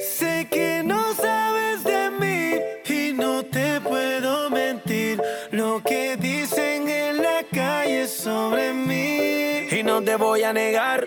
Sé 0.00 0.46
que 0.50 0.82
no 0.84 1.12
sabes 1.14 1.82
de 1.84 2.10
mí 2.10 2.60
y 2.94 3.12
no 3.12 3.42
te 3.42 3.80
puedo 3.80 4.50
mentir. 4.50 5.20
Lo 5.50 5.82
que 5.82 6.16
dicen 6.16 6.88
en 6.88 7.18
la 7.18 7.42
calle 7.52 8.06
sobre 8.06 8.72
mí. 8.72 9.66
Y 9.70 9.82
no 9.82 10.00
te 10.02 10.16
voy 10.16 10.42
a 10.44 10.52
negar. 10.52 11.06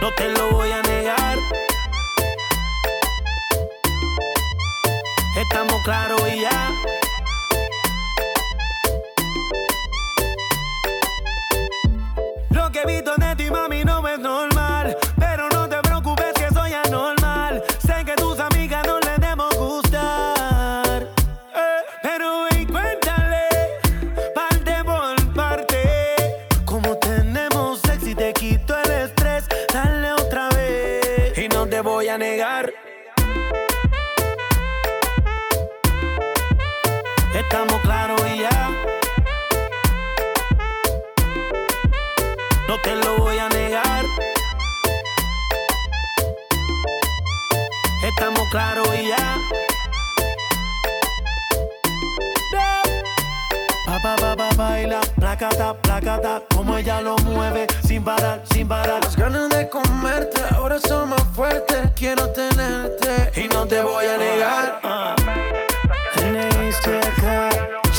No 0.00 0.10
te 0.14 0.28
lo 0.30 0.50
voy 0.52 0.70
a 0.72 0.82
negar. 0.82 1.38
Estamos 5.36 5.82
claros 5.84 6.22
y 6.26 6.40
ya. 6.40 6.99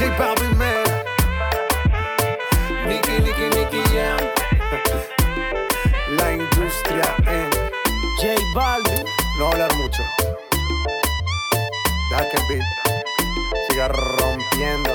J 0.02 0.10
Balvin, 0.18 0.58
man. 0.58 0.84
Nicky, 2.88 3.20
Nicky, 3.22 3.50
Nicky 3.54 3.84
Jam. 3.94 4.18
La 6.18 6.34
industria 6.34 7.16
en 7.28 7.48
J 8.20 8.34
Balvin. 8.56 9.06
No 9.38 9.50
hablar 9.50 9.72
mucho. 9.76 10.02
Deja 12.10 12.30
que 12.32 12.38
beat 12.50 12.64
siga 13.70 13.90
rompiendo. 13.90 14.91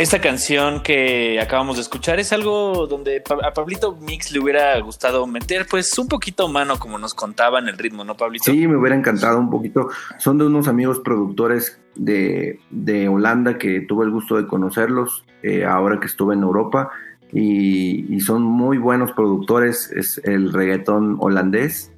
Esta 0.00 0.18
canción 0.18 0.82
que 0.82 1.38
acabamos 1.40 1.76
de 1.76 1.82
escuchar 1.82 2.18
es 2.20 2.32
algo 2.32 2.86
donde 2.86 3.22
a 3.42 3.52
Pablito 3.52 3.94
Mix 4.00 4.32
le 4.32 4.40
hubiera 4.40 4.80
gustado 4.80 5.26
meter 5.26 5.66
pues 5.70 5.98
un 5.98 6.08
poquito 6.08 6.48
mano 6.48 6.78
como 6.78 6.96
nos 6.96 7.12
contaba 7.12 7.58
en 7.58 7.68
el 7.68 7.76
ritmo, 7.76 8.02
¿no, 8.02 8.16
Pablito? 8.16 8.50
Sí, 8.50 8.66
me 8.66 8.78
hubiera 8.78 8.96
encantado 8.96 9.38
un 9.38 9.50
poquito. 9.50 9.90
Son 10.16 10.38
de 10.38 10.46
unos 10.46 10.68
amigos 10.68 11.00
productores 11.00 11.78
de, 11.96 12.60
de 12.70 13.08
Holanda 13.08 13.58
que 13.58 13.80
tuve 13.82 14.06
el 14.06 14.10
gusto 14.10 14.36
de 14.36 14.46
conocerlos 14.46 15.26
eh, 15.42 15.66
ahora 15.66 16.00
que 16.00 16.06
estuve 16.06 16.34
en 16.34 16.44
Europa 16.44 16.90
y, 17.30 18.14
y 18.14 18.20
son 18.20 18.42
muy 18.42 18.78
buenos 18.78 19.12
productores. 19.12 19.92
Es 19.94 20.16
el 20.24 20.50
reggaetón 20.50 21.18
holandés 21.20 21.89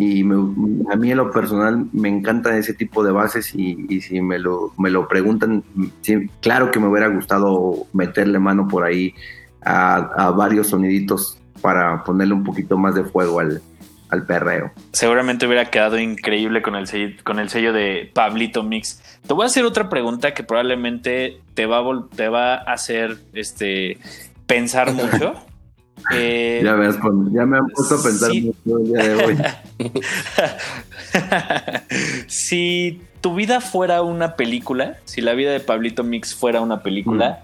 y 0.00 0.22
me- 0.22 0.92
a 0.92 0.96
mí 0.96 1.10
en 1.10 1.16
lo 1.16 1.30
personal 1.32 1.86
me 1.92 2.08
encantan 2.08 2.54
ese 2.56 2.72
tipo 2.72 3.02
de 3.04 3.10
bases 3.10 3.52
y, 3.54 3.84
y 3.88 4.00
si 4.00 4.20
me 4.20 4.38
lo, 4.38 4.72
me 4.78 4.90
lo 4.90 5.08
preguntan, 5.08 5.64
sí, 6.02 6.30
claro 6.40 6.70
que 6.70 6.78
me 6.78 6.86
hubiera 6.86 7.08
gustado 7.08 7.86
meterle 7.92 8.38
mano 8.38 8.68
por 8.68 8.84
ahí 8.84 9.12
a, 9.64 9.96
a 9.96 10.30
varios 10.30 10.68
soniditos 10.68 11.38
para 11.60 12.04
ponerle 12.04 12.34
un 12.34 12.44
poquito 12.44 12.78
más 12.78 12.94
de 12.94 13.02
fuego 13.02 13.40
al, 13.40 13.60
al 14.10 14.24
perreo. 14.24 14.70
Seguramente 14.92 15.46
hubiera 15.46 15.64
quedado 15.64 15.98
increíble 15.98 16.62
con 16.62 16.76
el 16.76 16.86
sello, 16.86 17.16
con 17.24 17.40
el 17.40 17.48
sello 17.48 17.72
de 17.72 18.08
Pablito 18.14 18.62
Mix. 18.62 19.02
Te 19.26 19.34
voy 19.34 19.42
a 19.42 19.46
hacer 19.46 19.64
otra 19.64 19.88
pregunta 19.88 20.32
que 20.32 20.44
probablemente 20.44 21.40
te 21.54 21.66
va 21.66 21.78
a, 21.78 21.82
vol- 21.82 22.08
te 22.14 22.28
va 22.28 22.54
a 22.54 22.72
hacer 22.72 23.18
este, 23.32 23.98
pensar 24.46 24.92
mucho. 24.94 25.34
Eh, 26.14 26.60
Ya 26.64 26.74
me, 26.74 26.86
has 26.86 26.96
pon- 26.96 27.32
ya 27.32 27.46
me 27.46 27.58
han 27.58 27.66
puesto 27.68 27.94
a 27.96 28.02
pensar 28.02 28.30
sí. 28.30 28.52
mucho 28.66 28.78
el 28.78 28.86
día 28.92 29.04
de 29.04 29.24
hoy. 29.24 29.36
si 32.26 33.02
tu 33.20 33.34
vida 33.34 33.60
fuera 33.60 34.02
una 34.02 34.36
película, 34.36 34.96
si 35.04 35.20
la 35.20 35.34
vida 35.34 35.52
de 35.52 35.60
Pablito 35.60 36.04
Mix 36.04 36.34
fuera 36.34 36.60
una 36.60 36.82
película, 36.82 37.40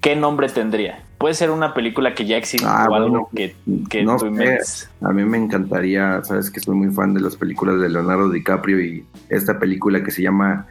¿qué 0.00 0.16
nombre 0.16 0.48
tendría? 0.48 1.00
Puede 1.18 1.34
ser 1.34 1.50
una 1.50 1.72
película 1.72 2.14
que 2.14 2.26
ya 2.26 2.36
existe 2.36 2.66
Ah, 2.68 2.86
o 2.90 2.94
algo 2.94 3.30
que, 3.34 3.54
que 3.88 4.02
no 4.02 4.16
tú 4.18 4.26
inventes. 4.26 4.90
a 5.00 5.10
mí 5.12 5.24
me 5.24 5.38
encantaría, 5.38 6.22
sabes 6.24 6.50
que 6.50 6.60
soy 6.60 6.74
muy 6.74 6.92
fan 6.94 7.14
de 7.14 7.20
las 7.20 7.36
películas 7.36 7.80
de 7.80 7.88
Leonardo 7.88 8.28
DiCaprio 8.30 8.80
y 8.82 9.04
esta 9.30 9.58
película 9.58 10.02
que 10.02 10.10
se 10.10 10.22
llama 10.22 10.66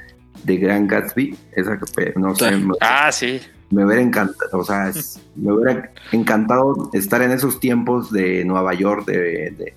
The 0.46 0.58
Grand 0.58 0.90
Gatsby, 0.90 1.36
esa 1.54 1.80
que 1.80 2.13
no 2.18 2.36
sé, 2.36 2.52
Ah, 2.82 3.12
sí. 3.12 3.40
Me 3.74 3.86
hubiera 3.86 4.01
encantado, 4.01 4.60
o 4.60 4.63
sea, 4.63 4.89
es- 4.89 5.20
me 5.36 5.51
hubiera 5.51 5.92
encantado 6.12 6.89
estar 6.94 7.22
en 7.22 7.32
esos 7.32 7.60
tiempos 7.60 8.12
de 8.12 8.46
Nueva 8.46 8.74
York, 8.74 9.06
de, 9.06 9.18
de- 9.58 9.74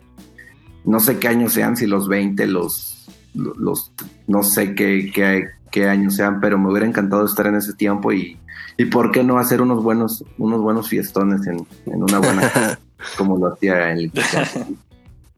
no 0.84 1.00
sé 1.00 1.18
qué 1.18 1.28
años 1.28 1.52
sean, 1.52 1.76
si 1.76 1.86
los 1.86 2.08
20, 2.08 2.46
los, 2.46 3.06
los 3.34 3.92
no 4.26 4.42
sé 4.42 4.74
qué, 4.74 5.10
qué, 5.14 5.46
qué 5.70 5.88
años 5.88 6.14
sean, 6.16 6.40
pero 6.40 6.58
me 6.58 6.70
hubiera 6.70 6.86
encantado 6.86 7.24
estar 7.24 7.46
en 7.46 7.56
ese 7.56 7.72
tiempo 7.74 8.12
y, 8.12 8.38
y 8.76 8.84
por 8.86 9.10
qué 9.10 9.24
no 9.24 9.38
hacer 9.38 9.60
unos 9.62 9.82
buenos, 9.82 10.24
unos 10.38 10.60
buenos 10.60 10.88
fiestones 10.88 11.46
en, 11.46 11.66
en 11.86 12.02
una 12.02 12.18
buena, 12.18 12.78
como 13.18 13.36
lo 13.38 13.52
hacía 13.54 13.92
el 13.92 14.12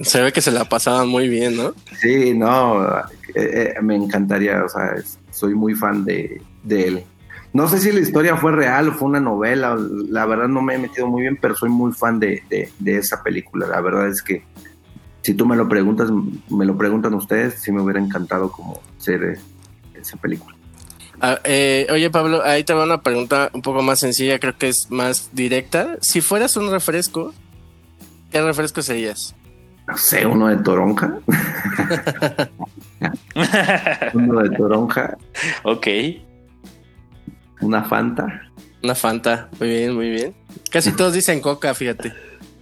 Se 0.01 0.21
ve 0.23 0.33
que 0.33 0.41
se 0.41 0.53
la 0.53 0.65
pasaban 0.69 1.09
muy 1.09 1.29
bien, 1.29 1.57
¿no? 1.57 1.73
Sí, 2.01 2.33
no, 2.35 2.87
eh, 2.99 3.03
eh, 3.35 3.75
me 3.83 3.97
encantaría, 3.97 4.65
o 4.65 4.69
sea, 4.69 4.93
es- 4.97 5.19
soy 5.31 5.55
muy 5.55 5.75
fan 5.75 6.05
de, 6.05 6.41
de 6.65 6.89
él. 6.89 7.05
No 7.53 7.67
sé 7.69 7.79
si 7.79 7.91
la 7.93 8.01
historia 8.01 8.37
fue 8.37 8.53
real 8.53 8.89
o 8.89 8.93
fue 8.93 9.09
una 9.09 9.21
novela, 9.21 9.77
la 10.11 10.27
verdad 10.27 10.49
no 10.49 10.61
me 10.63 10.75
he 10.75 10.79
metido 10.79 11.07
muy 11.07 11.23
bien, 11.23 11.39
pero 11.41 11.55
soy 11.55 11.71
muy 11.71 11.93
fan 11.93 12.21
de, 12.21 12.43
de- 12.51 12.71
de 12.79 12.99
esa 12.99 13.23
película. 13.23 13.67
La 13.67 13.81
verdad 13.81 14.09
es 14.09 14.23
que 14.23 14.45
si 15.23 15.35
tú 15.35 15.47
me 15.47 15.57
lo 15.57 15.69
preguntas, 15.69 16.11
me 16.51 16.65
lo 16.67 16.77
preguntan 16.77 17.15
ustedes, 17.15 17.55
sí 17.61 17.73
me 17.73 17.81
hubiera 17.81 18.01
encantado 18.01 18.53
como 18.53 18.81
ser 18.99 19.23
eh, 19.25 19.39
esa 19.95 20.17
película. 20.19 20.57
Ah, 21.21 21.41
eh, 21.45 21.87
oye, 21.91 22.11
Pablo, 22.11 22.43
ahí 22.45 22.63
te 22.65 22.73
va 22.75 22.85
una 22.85 23.03
pregunta 23.03 23.51
un 23.53 23.63
poco 23.63 23.83
más 23.83 23.99
sencilla, 23.99 24.39
creo 24.39 24.57
que 24.57 24.69
es 24.69 24.87
más 24.91 25.31
directa. 25.33 25.97
Si 26.01 26.21
fueras 26.21 26.57
un 26.57 26.71
refresco, 26.71 27.35
¿qué 28.31 28.41
refresco 28.41 28.83
serías? 28.83 29.35
No 29.89 29.97
sé, 29.97 30.27
uno 30.27 30.47
de 30.49 30.59
toronja. 30.59 31.19
uno 34.15 34.43
de 34.43 34.51
toronja, 34.57 35.17
ok. 35.65 35.87
Una 37.61 37.83
Fanta. 37.85 38.43
Una 38.83 38.95
Fanta, 38.95 39.49
muy 39.59 39.69
bien, 39.69 39.95
muy 39.95 40.11
bien. 40.11 40.35
Casi 40.71 40.93
todos 40.93 41.13
dicen 41.13 41.41
coca, 41.41 41.75
fíjate. 41.75 42.13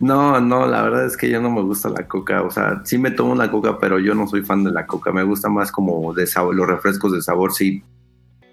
No, 0.01 0.41
no, 0.41 0.67
la 0.67 0.83
verdad 0.83 1.07
es 1.07 1.17
que 1.17 1.29
yo 1.31 1.41
no 1.41 1.51
me 1.51 1.63
gusta 1.63 1.89
la 1.89 2.07
coca. 2.07 2.43
O 2.43 2.51
sea, 2.51 2.83
sí 2.85 2.99
me 2.99 3.11
tomo 3.11 3.35
la 3.35 3.51
coca, 3.51 3.79
pero 3.79 3.99
yo 3.99 4.15
no 4.15 4.27
soy 4.27 4.43
fan 4.43 4.63
de 4.65 4.71
la 4.71 4.87
coca. 4.87 5.13
Me 5.13 5.23
gusta 5.23 5.49
más 5.49 5.73
como 5.73 6.13
de 6.13 6.27
sabor, 6.27 6.55
los 6.55 6.67
refrescos 6.67 7.13
de 7.13 7.23
sabor. 7.23 7.53
Sí, 7.55 7.83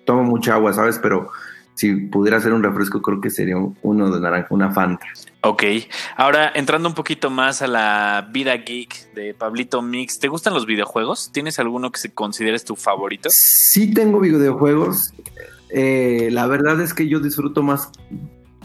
tomo 0.05 0.23
mucha 0.23 0.53
agua, 0.55 0.71
¿sabes? 0.73 0.99
Pero 0.99 1.29
si 1.75 1.93
pudiera 1.95 2.37
hacer 2.37 2.53
un 2.53 2.63
refresco, 2.63 3.01
creo 3.01 3.19
que 3.19 3.29
sería 3.29 3.57
un- 3.57 3.77
uno 3.81 4.09
de 4.09 4.19
naranja, 4.21 4.47
una 4.51 4.71
Fanta. 4.71 5.05
Ok, 5.41 5.63
ahora 6.15 6.49
entrando 6.55 6.87
un 6.87 6.95
poquito 6.95 7.29
más 7.29 7.61
a 7.61 7.67
la 7.67 8.29
vida 8.31 8.55
geek 8.55 9.13
de 9.13 9.33
Pablito 9.33 9.81
Mix, 9.81 10.19
¿te 10.19 10.29
gustan 10.29 10.53
los 10.53 10.65
videojuegos? 10.65 11.31
¿Tienes 11.33 11.59
alguno 11.59 11.91
que 11.91 11.99
se 11.99 12.13
consideres 12.13 12.63
tu 12.63 12.77
favorito? 12.77 13.27
Sí 13.31 13.93
tengo 13.93 14.21
videojuegos. 14.21 15.13
Eh, 15.75 16.29
la 16.31 16.45
verdad 16.45 16.79
es 16.81 16.93
que 16.93 17.07
yo 17.09 17.19
disfruto 17.19 17.63
más 17.63 17.91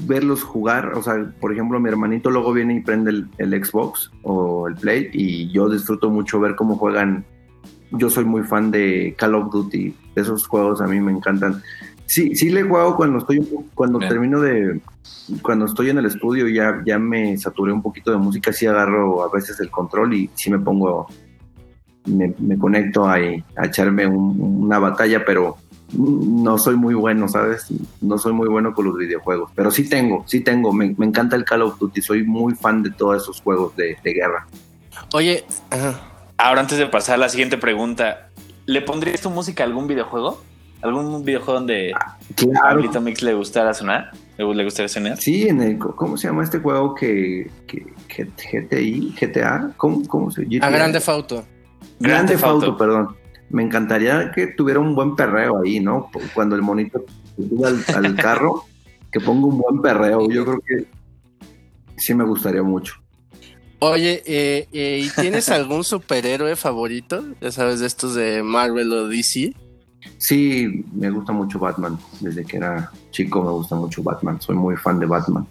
verlos 0.03 0.42
jugar. 0.42 0.92
O 0.94 1.03
sea, 1.03 1.33
por 1.40 1.53
ejemplo, 1.53 1.81
mi 1.81 1.88
hermanito 1.88 2.31
luego 2.31 2.53
viene 2.53 2.75
y 2.77 2.81
prende 2.81 3.11
el, 3.11 3.29
el 3.38 3.64
Xbox 3.64 4.11
o 4.23 4.68
el 4.68 4.75
Play 4.75 5.09
y 5.12 5.51
yo 5.51 5.68
disfruto 5.71 6.11
mucho 6.11 6.38
ver 6.38 6.55
cómo 6.55 6.77
juegan. 6.77 7.25
Yo 7.92 8.11
soy 8.11 8.25
muy 8.27 8.42
fan 8.42 8.71
de 8.71 9.14
Call 9.18 9.35
of 9.35 9.51
Duty. 9.51 9.94
Esos 10.14 10.47
juegos 10.47 10.83
a 10.83 10.87
mí 10.87 11.01
me 11.01 11.11
encantan. 11.12 11.62
Sí, 12.05 12.35
sí 12.35 12.51
le 12.51 12.62
juego 12.62 12.97
cuando 12.97 13.18
estoy 13.18 13.47
cuando 13.75 13.99
Bien. 13.99 14.11
termino 14.11 14.40
de 14.40 14.81
cuando 15.42 15.64
estoy 15.66 15.90
en 15.90 15.99
el 15.99 16.07
estudio 16.07 16.49
ya 16.49 16.83
ya 16.87 16.99
me 16.99 17.37
saturé 17.37 17.71
un 17.73 17.83
poquito 17.83 18.11
de 18.11 18.16
música, 18.16 18.51
sí 18.53 18.64
agarro 18.66 19.23
a 19.23 19.31
veces 19.31 19.61
el 19.61 19.71
control 19.71 20.14
y 20.14 20.31
sí 20.35 20.51
me 20.51 20.59
pongo 20.59 21.07
me, 22.07 22.35
me 22.38 22.57
conecto 22.59 23.07
a, 23.07 23.16
a 23.16 23.66
echarme 23.66 24.07
un- 24.07 24.40
una 24.64 24.79
batalla, 24.79 25.23
pero 25.27 25.57
no 25.92 26.59
soy 26.59 26.77
muy 26.77 26.94
bueno, 26.94 27.29
¿sabes? 27.29 27.66
No 28.01 28.18
soy 28.18 28.33
muy 28.33 28.48
bueno 28.48 28.74
con 28.74 28.87
los 28.87 28.96
videojuegos, 28.96 29.51
pero 29.55 29.70
sí 29.70 29.88
tengo, 29.88 30.24
sí 30.27 30.40
tengo, 30.40 30.72
me, 30.72 30.94
me 30.98 31.07
encanta 31.07 31.37
el 31.37 31.44
Call 31.44 31.62
of 31.62 31.79
Duty, 31.79 32.03
soy 32.03 32.24
muy 32.24 32.55
fan 32.55 32.83
de 32.83 32.90
todos 32.90 33.22
esos 33.22 33.40
juegos 33.40 33.74
de, 33.77 33.96
de 34.03 34.12
guerra. 34.12 34.46
Oye. 35.14 35.44
Ahora 36.37 36.61
antes 36.61 36.79
de 36.79 36.87
pasar 36.87 37.16
a 37.16 37.18
la 37.18 37.29
siguiente 37.29 37.59
pregunta, 37.59 38.29
¿le 38.66 38.81
pondrías 38.83 39.20
tu 39.20 39.31
música 39.31 39.64
a 39.64 39.66
algún 39.66 39.87
videojuego? 39.87 40.40
¿Algún 40.83 41.24
videojuego 41.24 41.61
donde 41.61 41.92
a 41.92 42.16
Claro. 42.37 42.61
Pablito 42.62 43.01
Mix 43.01 43.22
le 43.22 43.35
gustara 43.35 43.74
sonar? 43.74 44.12
¿Le 44.37 44.64
gustaría 44.64 44.88
sonar? 44.88 45.16
Sí, 45.16 45.48
en 45.48 45.61
el, 45.61 45.79
¿cómo 45.79 46.16
se 46.16 46.29
llama 46.29 46.44
este 46.44 46.61
juego 46.61 46.94
que, 46.94 47.51
que, 47.66 47.85
que 48.07 48.24
GTI, 48.24 49.16
GTA? 49.20 49.72
¿Cómo, 49.77 50.07
cómo 50.07 50.31
se 50.31 50.42
a 50.61 50.70
Grande 50.70 51.01
Fauto. 51.01 51.44
Grande. 51.98 52.38
Fauto, 52.38 52.77
perdón. 52.77 53.16
Me 53.50 53.62
encantaría 53.62 54.30
que 54.32 54.48
tuviera 54.48 54.80
un 54.80 54.94
buen 54.94 55.16
perreo 55.16 55.62
ahí, 55.62 55.80
¿no? 55.80 56.11
Cuando 56.34 56.54
el 56.54 56.62
monito 56.62 57.04
suba 57.37 57.68
al, 57.68 57.84
al 57.94 58.16
carro, 58.16 58.64
que 59.11 59.20
ponga 59.20 59.46
un 59.46 59.58
buen 59.58 59.80
perreo. 59.80 60.28
Yo 60.30 60.44
creo 60.44 60.61
que 60.61 60.87
sí 61.96 62.14
me 62.14 62.24
gustaría 62.24 62.62
mucho. 62.62 62.94
Oye, 63.80 64.22
eh, 64.26 64.68
eh, 64.72 65.00
¿y 65.04 65.20
tienes 65.20 65.48
algún 65.50 65.84
superhéroe 65.84 66.56
favorito? 66.56 67.24
Ya 67.40 67.52
sabes, 67.52 67.80
de 67.80 67.87
estos 67.87 68.14
de 68.14 68.42
Marvel 68.42 68.92
o 68.92 69.08
DC. 69.08 69.54
Sí, 70.18 70.84
me 70.92 71.11
gusta 71.11 71.32
mucho 71.32 71.58
Batman. 71.58 71.98
Desde 72.20 72.44
que 72.44 72.56
era 72.56 72.90
chico 73.11 73.42
me 73.42 73.50
gusta 73.50 73.76
mucho 73.76 74.02
Batman. 74.02 74.40
Soy 74.40 74.56
muy 74.56 74.76
fan 74.76 74.98
de 74.98 75.06
Batman. 75.06 75.46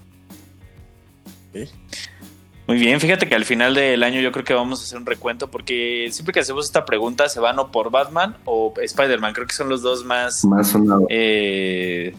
Muy 2.68 2.78
bien, 2.78 3.00
fíjate 3.00 3.30
que 3.30 3.36
al 3.36 3.46
final 3.46 3.74
del 3.74 4.04
año 4.04 4.20
yo 4.20 4.32
creo 4.34 4.44
que 4.44 4.54
vamos 4.54 4.82
a 4.82 4.84
hacer 4.84 4.98
un 4.98 5.06
recuento 5.06 5.50
porque 5.50 6.10
siempre 6.12 6.34
que 6.34 6.42
hacemos 6.42 6.66
esta 6.66 6.84
pregunta 6.84 7.30
se 7.30 7.40
van 7.40 7.58
o 7.60 7.72
por 7.72 7.92
Batman 7.92 8.36
o 8.44 8.74
Spider-Man. 8.82 9.34
Creo 9.34 9.48
que 9.48 9.54
son 9.54 9.70
los 9.70 9.82
dos 9.82 10.04
más, 10.04 10.44
Más 10.44 10.68
sonado. 10.68 11.08
eh, 11.10 12.14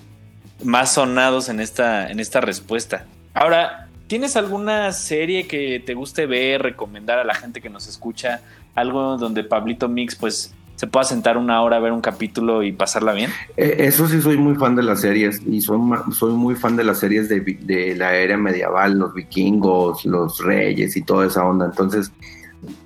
más 0.64 0.94
sonados 0.94 1.50
en 1.50 1.60
esta, 1.60 2.10
en 2.10 2.18
esta 2.18 2.40
respuesta. 2.40 3.04
Ahora, 3.34 3.88
¿tienes 4.06 4.36
alguna 4.36 4.90
serie 4.92 5.46
que 5.46 5.80
te 5.84 5.92
guste 5.92 6.24
ver, 6.24 6.62
recomendar 6.62 7.18
a 7.18 7.24
la 7.24 7.34
gente 7.34 7.60
que 7.60 7.68
nos 7.68 7.86
escucha? 7.86 8.40
Algo 8.74 9.18
donde 9.18 9.44
Pablito 9.44 9.86
Mix 9.88 10.16
pues 10.16 10.54
se 10.78 10.86
pueda 10.86 11.02
sentar 11.02 11.36
una 11.36 11.60
hora 11.62 11.76
a 11.76 11.80
ver 11.80 11.90
un 11.90 12.00
capítulo 12.00 12.62
y 12.62 12.70
pasarla 12.70 13.12
bien. 13.12 13.30
Eh, 13.56 13.74
Eso 13.80 14.06
sí, 14.06 14.22
soy 14.22 14.36
muy 14.36 14.54
fan 14.54 14.76
de 14.76 14.84
las 14.84 15.00
series 15.00 15.42
y 15.44 15.60
soy, 15.60 15.78
soy 16.12 16.32
muy 16.34 16.54
fan 16.54 16.76
de 16.76 16.84
las 16.84 17.00
series 17.00 17.28
de, 17.28 17.40
de 17.40 17.96
la 17.96 18.14
era 18.14 18.36
medieval, 18.36 18.96
los 18.96 19.12
vikingos, 19.12 20.04
los 20.04 20.38
reyes 20.44 20.96
y 20.96 21.02
toda 21.02 21.26
esa 21.26 21.44
onda. 21.44 21.66
Entonces, 21.66 22.12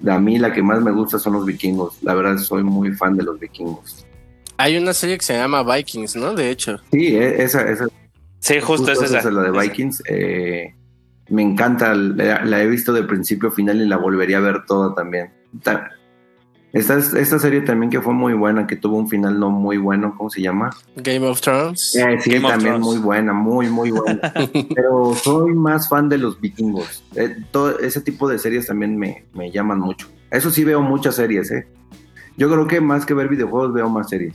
a 0.09 0.19
mí 0.19 0.39
la 0.39 0.55
que 0.55 0.63
más 0.63 0.81
me 0.81 0.91
gusta 0.91 1.19
son 1.19 1.35
los 1.35 1.45
vikingos. 1.45 1.99
La 2.03 2.15
verdad, 2.15 2.39
soy 2.39 2.63
muy 2.63 2.93
fan 2.93 3.15
de 3.15 3.25
los 3.25 3.39
vikingos. 3.39 4.07
Hay 4.57 4.79
una 4.79 4.95
serie 4.95 5.19
que 5.19 5.25
se 5.25 5.35
llama 5.35 5.63
Vikings, 5.63 6.17
¿no? 6.17 6.33
De 6.35 6.49
hecho. 6.51 6.79
Sí, 6.91 7.15
eh, 7.17 7.43
esa, 7.43 7.63
esa, 7.71 7.89
Sí, 8.39 8.55
justo, 8.61 8.91
es 8.93 9.03
esa. 9.03 9.19
es 9.19 9.25
la 9.27 9.43
de 9.43 9.51
Esa. 9.51 9.61
Vikings. 9.61 10.03
eh, 10.09 10.75
me 11.29 11.43
encanta, 11.43 11.95
la, 11.95 12.45
la 12.45 12.63
he 12.63 12.67
visto 12.67 12.93
de 12.93 13.03
principio 13.05 13.51
a 13.51 13.53
final 13.53 13.81
y 13.81 13.87
la 13.87 13.97
volvería 13.99 14.39
a 14.39 14.41
ver 14.41 14.65
toda 14.67 14.95
también. 14.95 15.31
Ta- 16.73 16.79
Esta, 16.79 16.97
esta 17.19 17.39
serie 17.39 17.61
también 17.61 17.91
que 17.91 18.01
fue 18.01 18.15
muy 18.15 18.33
buena, 18.33 18.67
que 18.67 18.77
tuvo 18.77 18.97
un 18.97 19.09
final 19.09 19.39
no 19.39 19.51
muy 19.51 19.77
bueno, 19.77 20.15
¿cómo 20.17 20.31
se 20.31 20.41
llama? 20.41 20.71
Game 20.97 21.27
of 21.27 21.41
Thrones. 21.43 21.95
Eh, 21.97 22.19
sí, 22.21 22.31
Game 22.31 22.49
también 22.49 22.75
Thrones. 22.77 22.87
muy 22.87 22.99
buena, 22.99 23.33
muy, 23.35 23.69
muy 23.69 23.91
buena. 23.91 24.33
Pero 24.75 25.15
soy 25.15 25.53
más 25.55 25.89
fan 25.89 26.09
de 26.09 26.17
los 26.19 26.41
vikingos. 26.41 27.05
Eh, 27.15 27.37
todo 27.51 27.79
ese 27.79 28.01
tipo 28.01 28.27
de 28.29 28.39
series 28.39 28.67
también 28.67 28.97
me, 28.97 29.25
me 29.35 29.51
llaman 29.51 29.81
mucho. 29.81 30.09
Eso 30.31 30.51
sí 30.51 30.65
veo 30.65 30.81
muchas 30.81 31.17
series, 31.17 31.51
¿eh? 31.51 31.67
Yo 32.39 32.51
creo 32.51 32.67
que 32.67 32.81
más 32.81 33.05
que 33.05 33.13
ver 33.13 33.29
videojuegos 33.29 33.75
veo 33.75 33.91
más 33.91 34.09
series. 34.09 34.35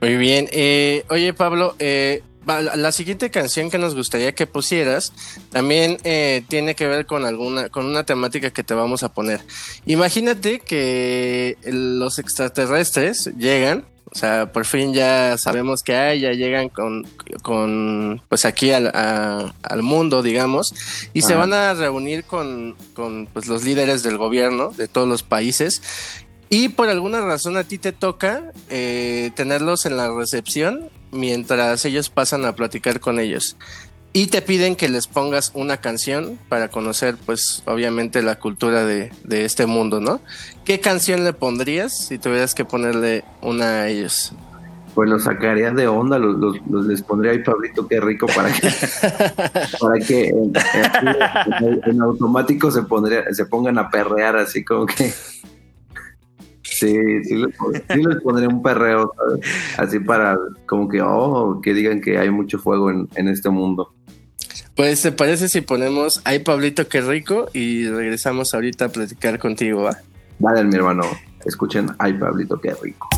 Muy 0.00 0.16
bien. 0.16 0.48
Eh, 0.52 1.04
oye, 1.10 1.32
Pablo, 1.34 1.74
eh, 1.78 2.22
la 2.46 2.92
siguiente 2.92 3.30
canción 3.30 3.70
que 3.70 3.78
nos 3.78 3.94
gustaría 3.94 4.34
que 4.34 4.46
pusieras 4.46 5.12
también 5.50 5.98
eh, 6.04 6.42
tiene 6.48 6.74
que 6.74 6.86
ver 6.86 7.06
con 7.06 7.24
alguna, 7.24 7.68
con 7.68 7.86
una 7.86 8.04
temática 8.04 8.50
que 8.50 8.64
te 8.64 8.74
vamos 8.74 9.02
a 9.02 9.12
poner. 9.12 9.40
Imagínate 9.86 10.60
que 10.60 11.56
los 11.64 12.18
extraterrestres 12.18 13.30
llegan, 13.38 13.84
o 14.14 14.14
sea, 14.18 14.52
por 14.52 14.66
fin 14.66 14.92
ya 14.92 15.38
sabemos 15.38 15.82
que 15.82 15.94
hay, 15.96 16.20
ya 16.20 16.32
llegan 16.32 16.68
con, 16.68 17.06
con 17.42 18.20
pues 18.28 18.44
aquí 18.44 18.70
al, 18.70 18.88
a- 18.88 19.54
al 19.62 19.82
mundo, 19.82 20.22
digamos, 20.22 20.74
y 21.14 21.22
se 21.22 21.34
van 21.34 21.52
a 21.54 21.72
reunir 21.74 22.24
con, 22.24 22.76
con 22.94 23.26
pues, 23.32 23.46
los 23.46 23.64
líderes 23.64 24.02
del 24.02 24.18
gobierno 24.18 24.70
de 24.76 24.88
todos 24.88 25.08
los 25.08 25.22
países. 25.22 25.80
Y 26.50 26.68
por 26.68 26.90
alguna 26.90 27.22
razón 27.22 27.56
a 27.56 27.64
ti 27.64 27.78
te 27.78 27.92
toca 27.92 28.52
eh, 28.68 29.30
tenerlos 29.34 29.86
en 29.86 29.96
la 29.96 30.12
recepción 30.14 30.90
mientras 31.12 31.84
ellos 31.84 32.10
pasan 32.10 32.44
a 32.44 32.54
platicar 32.56 32.98
con 33.00 33.20
ellos. 33.20 33.56
Y 34.14 34.26
te 34.26 34.42
piden 34.42 34.76
que 34.76 34.90
les 34.90 35.06
pongas 35.06 35.52
una 35.54 35.78
canción 35.78 36.38
para 36.50 36.68
conocer, 36.68 37.16
pues, 37.24 37.62
obviamente 37.64 38.20
la 38.22 38.38
cultura 38.38 38.84
de, 38.84 39.10
de 39.24 39.44
este 39.46 39.64
mundo, 39.64 40.00
¿no? 40.00 40.20
¿Qué 40.66 40.80
canción 40.80 41.24
le 41.24 41.32
pondrías 41.32 41.96
si 42.08 42.18
tuvieras 42.18 42.54
que 42.54 42.64
ponerle 42.66 43.24
una 43.40 43.64
a 43.82 43.88
ellos? 43.88 44.32
Pues 44.94 45.08
los 45.08 45.24
sacaría 45.24 45.70
de 45.70 45.88
onda, 45.88 46.18
los, 46.18 46.36
los- 46.38 46.58
los- 46.70 46.84
les 46.84 47.00
pondría 47.00 47.32
ahí 47.32 47.38
Pablito, 47.42 47.88
qué 47.88 47.98
rico, 48.02 48.26
para 48.26 48.52
que, 48.52 48.68
para 49.80 49.98
que 50.06 50.28
en, 50.28 50.52
en- 51.62 51.80
en 51.86 52.02
automático 52.02 52.70
se, 52.70 52.82
pondría, 52.82 53.24
se 53.32 53.46
pongan 53.46 53.78
a 53.78 53.88
perrear 53.88 54.36
así 54.36 54.62
como 54.62 54.84
que... 54.84 55.10
Sí, 56.86 57.24
sí 57.24 57.36
les, 57.36 57.56
pon- 57.56 57.74
sí 57.74 58.02
les 58.02 58.20
pondría 58.22 58.48
un 58.48 58.62
perreo, 58.62 59.12
¿sabes? 59.16 59.46
así 59.78 59.98
para 60.00 60.36
como 60.66 60.88
que, 60.88 61.00
oh, 61.00 61.60
que 61.62 61.72
digan 61.74 62.00
que 62.00 62.18
hay 62.18 62.30
mucho 62.30 62.58
fuego 62.58 62.90
en, 62.90 63.08
en 63.14 63.28
este 63.28 63.50
mundo. 63.50 63.94
Pues, 64.74 65.02
¿te 65.02 65.12
parece 65.12 65.48
si 65.48 65.60
ponemos 65.60 66.20
Ay 66.24 66.40
Pablito, 66.40 66.88
qué 66.88 67.00
rico? 67.02 67.46
Y 67.52 67.86
regresamos 67.88 68.54
ahorita 68.54 68.86
a 68.86 68.88
platicar 68.88 69.38
contigo, 69.38 69.82
¿va? 69.82 69.98
Vale, 70.38 70.64
mi 70.64 70.74
hermano, 70.74 71.02
escuchen, 71.44 71.86
ay 71.98 72.14
Pablito, 72.14 72.60
qué 72.60 72.72
rico. 72.82 73.08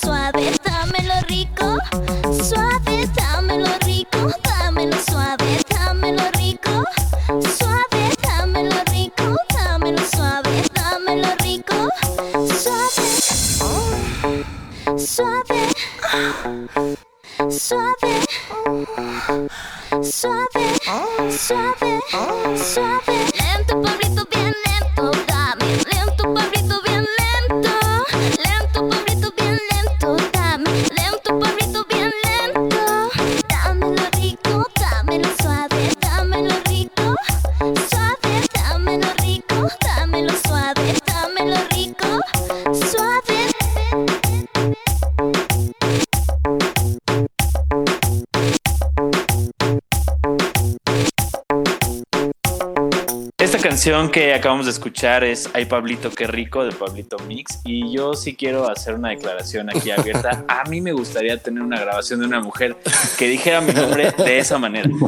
Suave, 0.00 0.52
dámelo 0.64 1.14
rico, 1.28 1.78
suave, 2.42 2.85
canción 53.68 54.12
que 54.12 54.32
acabamos 54.32 54.66
de 54.66 54.70
escuchar 54.70 55.24
es 55.24 55.50
Ay 55.52 55.64
Pablito, 55.64 56.08
qué 56.12 56.28
rico 56.28 56.64
de 56.64 56.70
Pablito 56.70 57.16
Mix. 57.26 57.58
Y 57.64 57.92
yo 57.92 58.14
sí 58.14 58.36
quiero 58.36 58.70
hacer 58.70 58.94
una 58.94 59.08
declaración 59.08 59.68
aquí 59.68 59.90
abierta. 59.90 60.44
A 60.48 60.62
mí 60.70 60.80
me 60.80 60.92
gustaría 60.92 61.36
tener 61.42 61.64
una 61.64 61.80
grabación 61.80 62.20
de 62.20 62.26
una 62.26 62.38
mujer 62.38 62.76
que 63.18 63.26
dijera 63.28 63.60
mi 63.60 63.72
nombre 63.72 64.12
de 64.16 64.38
esa 64.38 64.58
manera. 64.58 64.88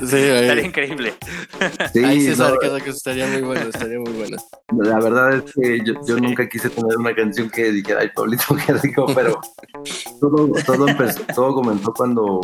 Sí, 0.00 0.16
Estaría 0.16 0.64
increíble. 0.64 1.14
Sí, 1.92 2.04
Ay, 2.04 2.20
sí, 2.20 2.40
no, 2.40 2.58
que 2.58 2.90
estaría 2.90 3.26
muy 3.26 3.42
bueno, 3.42 3.68
estaría 3.68 3.98
muy 3.98 4.12
bueno. 4.12 4.36
La 4.78 4.98
verdad 5.00 5.34
es 5.34 5.52
que 5.52 5.80
yo, 5.84 5.94
yo 6.06 6.16
nunca 6.18 6.48
quise 6.48 6.70
tener 6.70 6.96
una 6.96 7.14
canción 7.14 7.50
que 7.50 7.72
dijera, 7.72 8.00
ay, 8.00 8.10
Pablito, 8.14 8.56
qué 8.64 8.74
rico, 8.74 9.06
pero 9.14 9.40
todo, 10.20 10.50
todo, 10.64 10.88
empezó, 10.88 11.20
todo 11.34 11.54
comenzó 11.54 11.92
cuando 11.92 12.40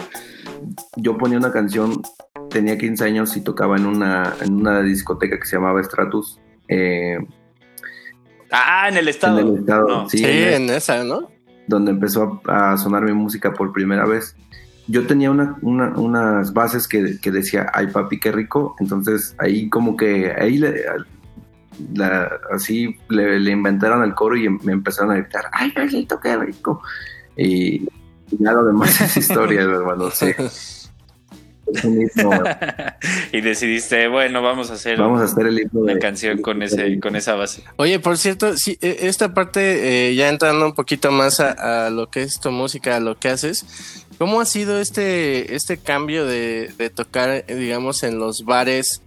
yo 0.96 1.16
ponía 1.16 1.38
una 1.38 1.52
canción, 1.52 2.02
tenía 2.50 2.76
15 2.76 3.04
años 3.04 3.36
y 3.36 3.40
tocaba 3.42 3.76
en 3.76 3.86
una, 3.86 4.34
en 4.42 4.54
una 4.54 4.82
discoteca 4.82 5.38
que 5.38 5.46
se 5.46 5.56
llamaba 5.56 5.82
Stratus. 5.82 6.38
eh, 6.68 7.18
Ah, 8.52 8.88
en 8.88 8.96
el 8.96 9.08
estado. 9.08 9.38
En 9.40 9.46
el 9.48 9.58
estado, 9.60 9.88
No. 9.88 10.08
sí, 10.10 10.18
Sí, 10.18 10.24
en 10.26 10.68
esa, 10.70 11.04
¿no? 11.04 11.30
donde 11.68 11.92
empezó 11.92 12.40
a, 12.46 12.72
a 12.72 12.76
sonar 12.78 13.04
mi 13.04 13.12
música 13.12 13.52
por 13.52 13.72
primera 13.72 14.04
vez. 14.04 14.34
Yo 14.88 15.06
tenía 15.06 15.30
una, 15.30 15.56
una- 15.62 15.90
unas 15.96 16.52
bases 16.52 16.88
que, 16.88 17.20
que 17.20 17.30
decía, 17.30 17.70
ay 17.72 17.86
papi, 17.86 18.18
qué 18.18 18.32
rico. 18.32 18.74
Entonces 18.80 19.36
ahí 19.38 19.68
como 19.68 19.96
que, 19.96 20.32
ahí 20.36 20.58
le- 20.58 20.82
la- 21.94 22.28
así 22.52 22.96
le, 23.08 23.38
le 23.38 23.50
inventaron 23.52 24.02
el 24.02 24.14
coro 24.14 24.36
y 24.36 24.46
em- 24.46 24.58
me 24.64 24.72
empezaron 24.72 25.12
a 25.12 25.14
gritar, 25.14 25.44
ay 25.52 25.70
Pablito, 25.70 26.18
qué 26.18 26.36
rico. 26.36 26.82
Y 27.36 27.86
ya 28.32 28.52
lo 28.52 28.64
demás 28.64 29.00
es 29.00 29.16
historia, 29.28 29.60
hermano. 29.62 30.10
Sí. 30.10 30.32
Y 33.32 33.40
decidiste, 33.40 34.08
bueno, 34.08 34.42
vamos 34.42 34.70
a 34.70 34.74
hacer 34.74 34.98
Vamos 34.98 35.20
a 35.20 35.24
hacer 35.24 35.46
el 35.46 35.58
himno 35.60 35.80
una 35.80 35.94
de- 35.94 35.98
canción 36.00 36.42
con 36.42 36.62
ese, 36.62 36.98
con 37.00 37.16
esa 37.16 37.34
base. 37.34 37.62
Oye, 37.76 37.98
por 38.00 38.18
cierto, 38.18 38.56
sí, 38.56 38.76
eh, 38.80 38.98
esta 39.02 39.32
parte, 39.34 40.08
eh, 40.10 40.14
ya 40.14 40.28
entrando 40.28 40.66
un 40.66 40.74
poquito 40.74 41.10
más 41.12 41.40
a, 41.40 41.86
a 41.86 41.90
lo 41.90 42.10
que 42.10 42.22
es 42.22 42.40
tu 42.40 42.50
música, 42.50 42.96
a 42.96 43.00
lo 43.00 43.18
que 43.18 43.28
haces, 43.28 43.64
¿cómo 44.18 44.40
ha 44.40 44.44
sido 44.44 44.80
este, 44.80 45.54
este 45.54 45.78
cambio 45.78 46.26
de, 46.26 46.70
de 46.76 46.90
tocar, 46.90 47.30
eh, 47.30 47.54
digamos, 47.54 48.02
en 48.02 48.18
los 48.18 48.44
bares 48.44 49.02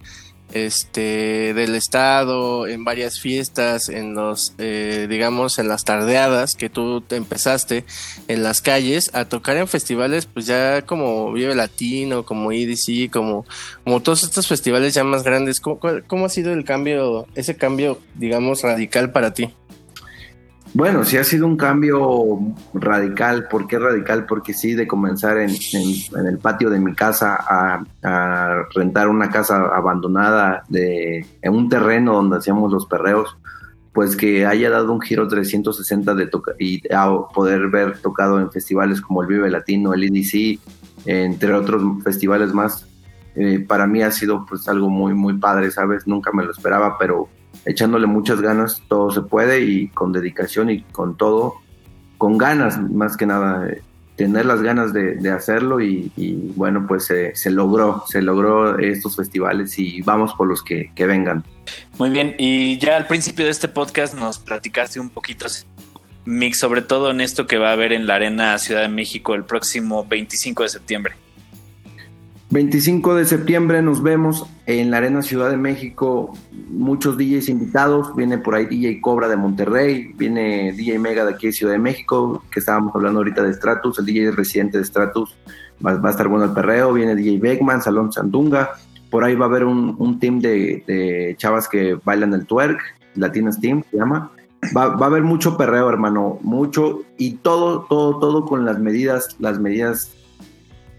este, 0.52 1.54
del 1.54 1.74
estado, 1.74 2.66
en 2.66 2.84
varias 2.84 3.20
fiestas, 3.20 3.88
en 3.88 4.14
los, 4.14 4.54
eh, 4.58 5.06
digamos, 5.08 5.58
en 5.58 5.68
las 5.68 5.84
tardeadas 5.84 6.54
que 6.54 6.70
tú 6.70 7.00
te 7.00 7.16
empezaste 7.16 7.84
en 8.28 8.42
las 8.42 8.60
calles, 8.60 9.10
a 9.14 9.24
tocar 9.24 9.56
en 9.56 9.68
festivales, 9.68 10.26
pues 10.26 10.46
ya 10.46 10.82
como 10.82 11.32
Vive 11.32 11.54
Latino, 11.54 12.24
como 12.24 12.52
EDC, 12.52 13.10
como, 13.10 13.46
como 13.82 14.00
todos 14.00 14.22
estos 14.22 14.46
festivales 14.46 14.94
ya 14.94 15.04
más 15.04 15.22
grandes? 15.22 15.60
¿Cómo, 15.60 15.80
cómo 16.06 16.26
ha 16.26 16.28
sido 16.28 16.52
el 16.52 16.64
cambio, 16.64 17.26
ese 17.34 17.56
cambio, 17.56 18.00
digamos, 18.14 18.62
radical 18.62 19.12
para 19.12 19.34
ti? 19.34 19.54
Bueno, 20.74 21.04
sí 21.04 21.16
ha 21.16 21.22
sido 21.22 21.46
un 21.46 21.56
cambio 21.56 22.40
radical. 22.74 23.46
¿Por 23.48 23.68
qué 23.68 23.78
radical? 23.78 24.26
Porque 24.26 24.52
sí, 24.52 24.74
de 24.74 24.88
comenzar 24.88 25.38
en, 25.38 25.50
el 25.50 26.38
patio 26.38 26.68
de 26.68 26.80
mi 26.80 26.94
casa 26.94 27.38
a, 27.38 28.64
rentar 28.74 29.08
una 29.08 29.30
casa 29.30 29.66
abandonada 29.72 30.64
de, 30.68 31.24
en 31.42 31.54
un 31.54 31.68
terreno 31.68 32.14
donde 32.14 32.38
hacíamos 32.38 32.72
los 32.72 32.86
perreos, 32.86 33.36
pues 33.92 34.16
que 34.16 34.46
haya 34.46 34.68
dado 34.68 34.92
un 34.92 35.00
giro 35.00 35.28
360 35.28 36.12
de 36.16 36.28
y 36.58 36.82
a 36.92 37.08
poder 37.32 37.68
ver 37.68 37.98
tocado 37.98 38.40
en 38.40 38.50
festivales 38.50 39.00
como 39.00 39.22
el 39.22 39.28
Vive 39.28 39.50
Latino, 39.52 39.94
el 39.94 40.02
EDC, 40.02 40.58
entre 41.06 41.54
otros 41.54 42.02
festivales 42.02 42.52
más. 42.52 42.84
Eh, 43.36 43.60
para 43.60 43.86
mí 43.86 44.02
ha 44.02 44.10
sido 44.10 44.44
pues 44.44 44.68
algo 44.68 44.88
muy, 44.88 45.14
muy 45.14 45.38
padre, 45.38 45.70
¿sabes? 45.70 46.04
Nunca 46.08 46.32
me 46.32 46.44
lo 46.44 46.50
esperaba, 46.50 46.98
pero 46.98 47.28
echándole 47.64 48.06
muchas 48.06 48.40
ganas, 48.40 48.82
todo 48.88 49.10
se 49.10 49.22
puede 49.22 49.62
y 49.62 49.88
con 49.88 50.12
dedicación 50.12 50.70
y 50.70 50.82
con 50.82 51.16
todo, 51.16 51.54
con 52.18 52.38
ganas 52.38 52.80
más 52.80 53.16
que 53.16 53.26
nada, 53.26 53.68
eh, 53.68 53.82
tener 54.16 54.46
las 54.46 54.62
ganas 54.62 54.92
de, 54.92 55.30
hacerlo 55.30 55.80
y, 55.80 56.10
bueno, 56.54 56.86
pues 56.86 57.06
se 57.06 57.50
logró, 57.50 58.04
se 58.06 58.22
logró 58.22 58.78
estos 58.78 59.16
festivales 59.16 59.78
y 59.78 60.02
vamos 60.02 60.34
por 60.34 60.46
los 60.46 60.62
que, 60.62 60.92
que, 60.94 61.06
vengan. 61.06 61.44
Muy 61.98 62.10
bien, 62.10 62.36
y 62.38 62.78
ya 62.78 62.96
al 62.96 63.06
principio 63.06 63.44
de 63.44 63.50
este 63.50 63.68
podcast 63.68 64.14
nos 64.14 64.38
platicaste 64.38 65.00
un 65.00 65.10
poquito, 65.10 65.46
Mix, 66.26 66.58
sobre 66.58 66.82
todo 66.82 67.10
en 67.10 67.20
esto 67.20 67.46
que 67.46 67.58
va 67.58 67.70
a 67.70 67.72
haber 67.72 67.92
en 67.92 68.06
la 68.06 68.14
Arena 68.14 68.56
Ciudad 68.58 68.82
de 68.82 68.88
México 68.88 69.34
el 69.34 69.44
próximo 69.44 70.06
25 70.06 70.62
de 70.62 70.68
septiembre. 70.68 71.14
25 72.54 73.16
de 73.16 73.24
septiembre 73.24 73.82
nos 73.82 74.00
vemos 74.00 74.46
en 74.66 74.92
la 74.92 74.98
Arena 74.98 75.22
Ciudad 75.22 75.50
de 75.50 75.56
México. 75.56 76.38
Muchos 76.70 77.18
DJs 77.18 77.48
invitados. 77.48 78.14
Viene 78.14 78.38
por 78.38 78.54
ahí 78.54 78.66
DJ 78.66 79.00
Cobra 79.00 79.26
de 79.26 79.36
Monterrey. 79.36 80.12
Viene 80.14 80.72
DJ 80.72 81.00
Mega 81.00 81.24
de 81.24 81.34
aquí 81.34 81.48
de 81.48 81.52
Ciudad 81.52 81.72
de 81.72 81.80
México, 81.80 82.44
que 82.52 82.60
estábamos 82.60 82.94
hablando 82.94 83.18
ahorita 83.18 83.42
de 83.42 83.54
Stratus. 83.54 83.98
El 83.98 84.06
DJ 84.06 84.30
residente 84.30 84.78
de 84.78 84.84
Stratus 84.84 85.36
va, 85.84 85.98
a 86.00 86.10
estar 86.10 86.28
bueno 86.28 86.44
el 86.44 86.52
perreo. 86.52 86.92
Viene 86.92 87.16
DJ 87.16 87.40
Beckman, 87.40 87.82
Salón 87.82 88.12
Sandunga. 88.12 88.70
Por 89.10 89.24
ahí 89.24 89.34
va 89.34 89.46
a 89.46 89.48
haber 89.48 89.64
un, 89.64 90.20
team 90.20 90.38
de, 90.38 91.34
chavas 91.36 91.68
que 91.68 91.98
bailan 92.04 92.34
el 92.34 92.46
twerk. 92.46 92.78
Latinas 93.16 93.60
Team 93.60 93.82
se 93.90 93.96
llama. 93.96 94.30
Va, 94.76 94.94
va, 94.94 95.06
a 95.06 95.08
haber 95.08 95.24
mucho 95.24 95.56
perreo, 95.56 95.88
hermano, 95.88 96.38
mucho 96.42 97.02
y 97.18 97.32
todo, 97.32 97.86
todo, 97.88 98.20
todo 98.20 98.44
con 98.44 98.64
las 98.64 98.78
medidas, 98.78 99.34
las 99.40 99.58
medidas 99.58 100.13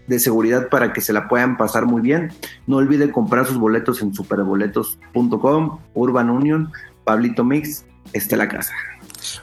de 0.06 0.18
seguridad 0.18 0.68
para 0.68 0.92
que 0.92 1.00
se 1.00 1.12
la 1.12 1.28
puedan 1.28 1.56
pasar 1.56 1.86
muy 1.86 2.02
bien. 2.02 2.32
No 2.66 2.76
olvide 2.76 3.10
comprar 3.10 3.46
sus 3.46 3.58
boletos 3.58 4.02
en 4.02 4.14
superboletos.com, 4.14 5.78
Urban 5.94 6.30
Union, 6.30 6.72
Pablito 7.04 7.44
Mix, 7.44 7.84
esté 8.12 8.36
la 8.36 8.48
casa. 8.48 8.72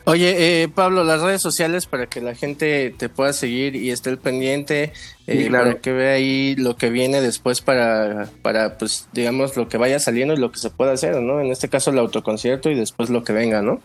Oye, 0.05 0.63
eh, 0.63 0.69
Pablo, 0.69 1.03
las 1.03 1.21
redes 1.21 1.41
sociales 1.41 1.85
para 1.85 2.07
que 2.07 2.21
la 2.21 2.35
gente 2.35 2.93
te 2.97 3.09
pueda 3.09 3.33
seguir 3.33 3.75
y 3.75 3.91
esté 3.91 4.09
al 4.09 4.17
pendiente, 4.17 4.93
eh, 5.27 5.49
para 5.51 5.79
que 5.79 5.91
vea 5.91 6.13
ahí 6.13 6.55
lo 6.55 6.75
que 6.77 6.89
viene 6.89 7.21
después 7.21 7.61
para, 7.61 8.29
para, 8.41 8.77
pues, 8.77 9.07
digamos, 9.13 9.57
lo 9.57 9.67
que 9.67 9.77
vaya 9.77 9.99
saliendo 9.99 10.33
y 10.33 10.37
lo 10.37 10.51
que 10.51 10.59
se 10.59 10.69
pueda 10.69 10.93
hacer, 10.93 11.21
¿no? 11.21 11.41
En 11.41 11.47
este 11.47 11.69
caso, 11.69 11.91
el 11.91 11.99
autoconcierto 11.99 12.69
y 12.69 12.75
después 12.75 13.09
lo 13.09 13.23
que 13.23 13.33
venga, 13.33 13.61
¿no? 13.61 13.81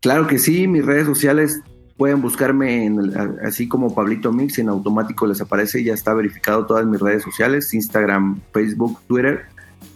Claro 0.00 0.26
que 0.26 0.38
sí, 0.38 0.66
mis 0.66 0.84
redes 0.84 1.06
sociales 1.06 1.60
Pueden 2.00 2.22
buscarme 2.22 2.86
en 2.86 3.12
así 3.44 3.68
como 3.68 3.94
Pablito 3.94 4.32
Mix, 4.32 4.58
en 4.58 4.70
automático 4.70 5.26
les 5.26 5.38
aparece, 5.42 5.84
ya 5.84 5.92
está 5.92 6.14
verificado 6.14 6.64
todas 6.64 6.86
mis 6.86 6.98
redes 6.98 7.22
sociales, 7.22 7.74
Instagram, 7.74 8.40
Facebook, 8.54 9.02
Twitter. 9.06 9.44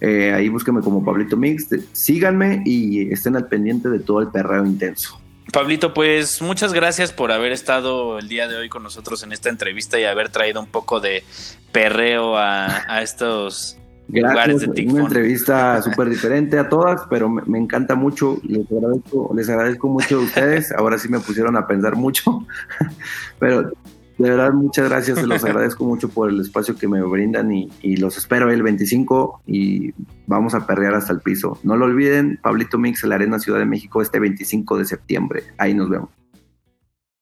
Eh, 0.03 0.31
ahí 0.35 0.51
búsquenme 0.51 0.83
como 0.83 1.03
Pablito 1.03 1.39
Mix, 1.39 1.69
síganme 1.93 2.63
y 2.67 3.11
estén 3.11 3.37
al 3.37 3.49
pendiente 3.49 3.89
de 3.89 4.01
todo 4.01 4.21
el 4.21 4.29
perreo 4.29 4.67
intenso. 4.67 5.19
Pablito, 5.51 5.95
pues 5.95 6.43
muchas 6.43 6.75
gracias 6.75 7.11
por 7.11 7.33
haber 7.33 7.53
estado 7.53 8.19
el 8.19 8.29
día 8.29 8.49
de 8.49 8.57
hoy 8.57 8.69
con 8.69 8.83
nosotros 8.83 9.23
en 9.23 9.33
esta 9.33 9.49
entrevista 9.49 9.99
y 9.99 10.05
haber 10.05 10.29
traído 10.29 10.61
un 10.61 10.67
poco 10.67 11.01
de 11.01 11.25
perreo 11.73 12.37
a, 12.37 12.67
a 12.87 13.01
estos 13.01 13.79
Gracias, 14.09 14.69
una 14.87 15.01
entrevista 15.03 15.81
súper 15.83 16.09
diferente 16.11 16.59
a 16.59 16.69
todas, 16.69 17.03
pero 17.09 17.29
me, 17.29 17.59
encanta 17.59 17.95
mucho, 17.95 18.39
les 18.43 18.71
agradezco, 18.71 19.33
les 19.35 19.49
agradezco 19.49 19.89
mucho 19.89 20.19
a 20.19 20.21
ustedes, 20.21 20.73
ahora 20.73 20.99
sí 20.99 21.09
me 21.09 21.21
pusieron 21.21 21.57
a 21.57 21.67
pensar 21.67 21.97
mucho, 21.97 22.47
pero 23.39 23.73
de 24.19 24.31
verdad 24.31 24.53
muchas 24.53 24.89
gracias, 24.89 25.19
se 25.19 25.27
los 25.27 25.43
agradezco 25.45 25.85
mucho 25.85 26.09
por 26.09 26.31
el 26.31 26.41
espacio 26.41 26.77
que 26.77 26.87
me 26.87 27.03
brindan 27.03 27.53
y, 27.53 27.71
y, 27.81 27.97
los 27.97 28.17
espero 28.19 28.51
el 28.51 28.63
25 28.63 29.43
y 29.47 29.93
vamos 30.27 30.55
a 30.55 30.67
perrear 30.67 30.95
hasta 30.95 31.13
el 31.13 31.21
piso. 31.21 31.59
No 31.63 31.77
lo 31.77 31.87
olviden, 31.87 32.39
Pablito 32.43 32.79
Mix, 32.79 33.03
en 33.05 33.11
la 33.11 33.17
Arena 33.17 33.39
Ciudad 33.39 33.59
de 33.59 33.67
México, 33.67 34.03
este 34.03 34.21
25 34.21 34.79
de 34.79 34.85
septiembre, 34.85 35.43
ahí 35.59 35.75
nos 35.75 35.89
vemos. 35.89 36.11